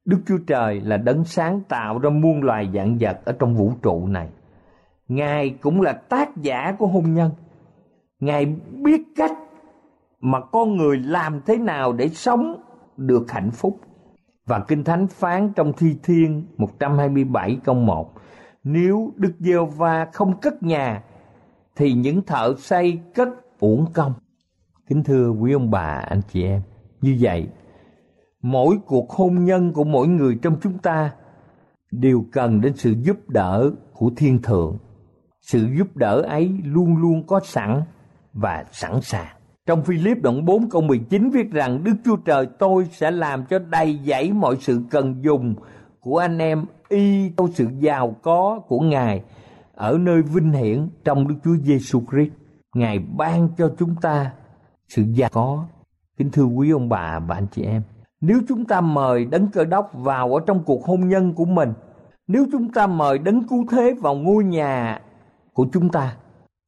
Đức 0.05 0.21
Chúa 0.27 0.39
Trời 0.47 0.81
là 0.81 0.97
đấng 0.97 1.25
sáng 1.25 1.61
tạo 1.69 1.99
ra 1.99 2.11
muôn 2.11 2.43
loài 2.43 2.71
dạng 2.75 2.99
vật 3.01 3.21
ở 3.25 3.33
trong 3.39 3.55
vũ 3.55 3.73
trụ 3.83 4.07
này. 4.07 4.29
Ngài 5.09 5.51
cũng 5.51 5.81
là 5.81 5.93
tác 5.93 6.37
giả 6.37 6.75
của 6.79 6.87
hôn 6.87 7.15
nhân. 7.15 7.31
Ngài 8.21 8.47
biết 8.85 9.03
cách 9.17 9.33
mà 10.21 10.41
con 10.41 10.77
người 10.77 10.99
làm 10.99 11.41
thế 11.47 11.57
nào 11.57 11.93
để 11.93 12.09
sống 12.09 12.63
được 12.97 13.31
hạnh 13.33 13.51
phúc. 13.51 13.81
Và 14.47 14.61
Kinh 14.69 14.85
Thánh 14.85 15.07
phán 15.07 15.53
trong 15.57 15.73
Thi 15.73 15.97
Thiên 16.03 16.47
127 16.57 17.59
câu 17.65 17.75
1 17.75 18.15
Nếu 18.65 19.13
Đức 19.17 19.33
giê 19.39 19.55
va 19.77 20.07
không 20.13 20.41
cất 20.41 20.63
nhà 20.63 21.03
thì 21.77 21.93
những 21.93 22.23
thợ 22.23 22.55
xây 22.59 23.01
cất 23.15 23.29
uổng 23.61 23.87
công. 23.95 24.13
Kính 24.89 25.05
thưa 25.05 25.31
quý 25.31 25.53
ông 25.53 25.71
bà, 25.71 26.05
anh 26.09 26.21
chị 26.29 26.43
em, 26.45 26.63
như 27.01 27.17
vậy 27.21 27.49
mỗi 28.45 28.77
cuộc 28.87 29.11
hôn 29.11 29.45
nhân 29.45 29.73
của 29.73 29.85
mỗi 29.85 30.09
người 30.09 30.39
trong 30.43 30.57
chúng 30.63 30.79
ta 30.79 31.13
đều 31.91 32.25
cần 32.33 32.61
đến 32.61 32.77
sự 32.77 32.95
giúp 33.03 33.29
đỡ 33.29 33.71
của 33.93 34.11
thiên 34.17 34.43
thượng 34.43 34.79
sự 35.41 35.67
giúp 35.79 35.97
đỡ 35.97 36.21
ấy 36.21 36.61
luôn 36.65 36.97
luôn 36.97 37.27
có 37.27 37.41
sẵn 37.45 37.83
và 38.33 38.65
sẵn 38.73 39.01
sàng 39.01 39.37
trong 39.67 39.85
Philip 39.85 40.23
đoạn 40.23 40.45
4 40.45 40.71
câu 40.71 40.83
19 40.83 41.31
viết 41.31 41.51
rằng 41.51 41.85
Đức 41.85 41.95
Chúa 42.05 42.17
Trời 42.17 42.47
tôi 42.59 42.85
sẽ 42.93 43.11
làm 43.11 43.45
cho 43.47 43.59
đầy 43.59 43.99
dẫy 44.05 44.33
mọi 44.33 44.57
sự 44.61 44.83
cần 44.91 45.25
dùng 45.25 45.55
của 46.01 46.19
anh 46.19 46.39
em 46.39 46.65
y 46.89 47.31
theo 47.37 47.49
sự 47.55 47.67
giàu 47.79 48.17
có 48.23 48.61
của 48.69 48.81
Ngài 48.81 49.23
ở 49.75 49.99
nơi 49.99 50.23
vinh 50.23 50.53
hiển 50.53 50.89
trong 51.05 51.29
Đức 51.29 51.35
Chúa 51.45 51.57
Giêsu 51.57 52.03
Christ. 52.11 52.33
Ngài 52.75 52.99
ban 52.99 53.49
cho 53.59 53.73
chúng 53.79 53.95
ta 54.03 54.33
sự 54.89 55.03
giàu 55.15 55.31
có. 55.33 55.67
Kính 56.17 56.31
thưa 56.31 56.45
quý 56.45 56.71
ông 56.71 56.89
bà 56.89 57.19
và 57.19 57.35
anh 57.35 57.47
chị 57.53 57.63
em, 57.63 57.83
nếu 58.27 58.41
chúng 58.49 58.65
ta 58.65 58.81
mời 58.81 59.25
đấng 59.25 59.49
cơ 59.49 59.65
đốc 59.65 59.91
vào 59.95 60.35
ở 60.35 60.41
trong 60.47 60.65
cuộc 60.65 60.85
hôn 60.85 61.09
nhân 61.09 61.33
của 61.35 61.45
mình, 61.45 61.73
nếu 62.27 62.47
chúng 62.53 62.73
ta 62.73 62.87
mời 62.87 63.19
đấng 63.19 63.49
cứu 63.49 63.65
thế 63.71 63.95
vào 64.01 64.15
ngôi 64.15 64.45
nhà 64.45 65.01
của 65.53 65.67
chúng 65.73 65.89
ta, 65.89 66.17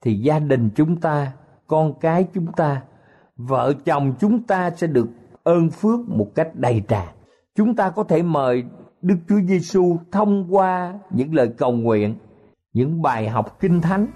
thì 0.05 0.15
gia 0.15 0.39
đình 0.39 0.71
chúng 0.75 0.97
ta, 1.01 1.33
con 1.67 1.95
cái 2.01 2.27
chúng 2.35 2.53
ta, 2.53 2.83
vợ 3.37 3.73
chồng 3.85 4.15
chúng 4.19 4.43
ta 4.43 4.71
sẽ 4.71 4.87
được 4.87 5.09
ơn 5.45 5.71
phước 5.71 6.09
một 6.09 6.27
cách 6.35 6.49
đầy 6.55 6.83
tràn. 6.89 7.09
Chúng 7.57 7.77
ta 7.77 7.91
có 7.91 8.05
thể 8.05 8.23
mời 8.23 8.65
Đức 9.03 9.17
Chúa 9.29 9.41
Giêsu 9.49 9.97
thông 10.13 10.55
qua 10.55 10.95
những 11.11 11.35
lời 11.35 11.49
cầu 11.59 11.73
nguyện, 11.73 12.15
những 12.73 13.03
bài 13.03 13.29
học 13.29 13.57
kinh 13.61 13.81
thánh, 13.81 14.07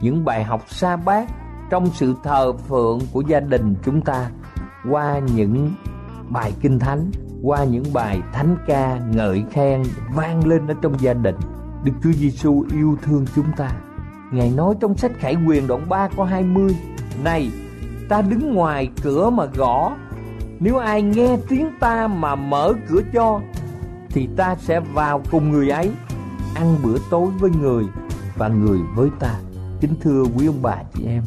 những 0.00 0.24
bài 0.24 0.44
học 0.44 0.62
sa 0.66 0.96
bát 0.96 1.28
trong 1.70 1.86
sự 1.86 2.14
thờ 2.22 2.52
phượng 2.52 2.98
của 3.12 3.22
gia 3.28 3.40
đình 3.40 3.74
chúng 3.84 4.00
ta 4.00 4.30
qua 4.90 5.20
những 5.34 5.70
bài 6.30 6.52
kinh 6.60 6.78
thánh, 6.78 7.10
qua 7.42 7.64
những 7.64 7.84
bài 7.92 8.20
thánh 8.32 8.56
ca, 8.66 8.98
ngợi 9.10 9.44
khen 9.50 9.82
vang 10.14 10.46
lên 10.46 10.66
ở 10.66 10.74
trong 10.82 11.00
gia 11.00 11.12
đình. 11.14 11.36
Đức 11.84 11.92
Chúa 12.02 12.12
Giêsu 12.12 12.64
yêu 12.72 12.96
thương 13.02 13.26
chúng 13.34 13.46
ta. 13.56 13.70
Ngài 14.32 14.50
nói 14.50 14.74
trong 14.80 14.96
sách 14.96 15.12
Khải 15.18 15.36
Quyền 15.46 15.66
đoạn 15.66 15.88
3 15.88 16.08
câu 16.16 16.24
20 16.24 16.76
Này, 17.24 17.50
ta 18.08 18.22
đứng 18.22 18.54
ngoài 18.54 18.90
cửa 19.02 19.30
mà 19.30 19.44
gõ. 19.44 19.96
Nếu 20.60 20.76
ai 20.76 21.02
nghe 21.02 21.36
tiếng 21.48 21.70
ta 21.80 22.06
mà 22.06 22.34
mở 22.34 22.72
cửa 22.88 23.00
cho, 23.12 23.40
Thì 24.08 24.28
ta 24.36 24.56
sẽ 24.58 24.80
vào 24.80 25.22
cùng 25.30 25.50
người 25.50 25.68
ấy, 25.68 25.90
Ăn 26.54 26.76
bữa 26.82 26.96
tối 27.10 27.28
với 27.40 27.50
người 27.60 27.84
và 28.36 28.48
người 28.48 28.78
với 28.94 29.08
ta. 29.20 29.34
Kính 29.80 29.94
thưa 30.00 30.24
quý 30.36 30.46
ông 30.46 30.62
bà, 30.62 30.76
chị 30.94 31.04
em, 31.06 31.22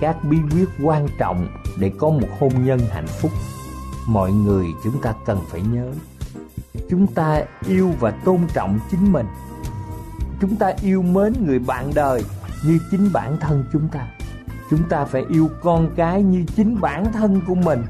Các 0.00 0.16
bí 0.30 0.36
quyết 0.54 0.68
quan 0.82 1.06
trọng 1.18 1.46
để 1.78 1.92
có 1.98 2.10
một 2.10 2.28
hôn 2.40 2.52
nhân 2.64 2.80
hạnh 2.90 3.06
phúc 3.06 3.30
mọi 4.10 4.32
người 4.32 4.66
chúng 4.84 5.00
ta 5.02 5.14
cần 5.26 5.38
phải 5.48 5.60
nhớ, 5.60 5.92
chúng 6.90 7.06
ta 7.06 7.42
yêu 7.68 7.90
và 8.00 8.10
tôn 8.10 8.40
trọng 8.54 8.78
chính 8.90 9.12
mình. 9.12 9.26
Chúng 10.40 10.56
ta 10.56 10.72
yêu 10.82 11.02
mến 11.02 11.32
người 11.46 11.58
bạn 11.58 11.90
đời 11.94 12.24
như 12.64 12.78
chính 12.90 13.12
bản 13.12 13.36
thân 13.40 13.64
chúng 13.72 13.88
ta. 13.88 14.06
Chúng 14.70 14.88
ta 14.88 15.04
phải 15.04 15.24
yêu 15.28 15.50
con 15.62 15.90
cái 15.96 16.22
như 16.22 16.44
chính 16.56 16.80
bản 16.80 17.12
thân 17.12 17.40
của 17.46 17.54
mình. 17.54 17.82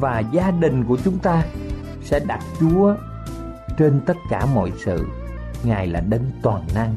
Và 0.00 0.20
gia 0.20 0.50
đình 0.50 0.84
của 0.84 0.98
chúng 1.04 1.18
ta 1.18 1.44
sẽ 2.04 2.20
đặt 2.20 2.40
chúa 2.60 2.94
trên 3.78 4.00
tất 4.06 4.16
cả 4.30 4.46
mọi 4.54 4.72
sự. 4.84 5.06
Ngài 5.64 5.86
là 5.86 6.00
đấng 6.00 6.30
toàn 6.42 6.66
năng, 6.74 6.96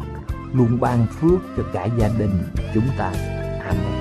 luôn 0.54 0.80
ban 0.80 1.08
phước 1.08 1.40
cho 1.58 1.64
cả 1.74 1.88
gia 2.00 2.10
đình 2.20 2.44
chúng 2.74 2.88
ta. 2.98 3.12
Amen. 3.66 4.01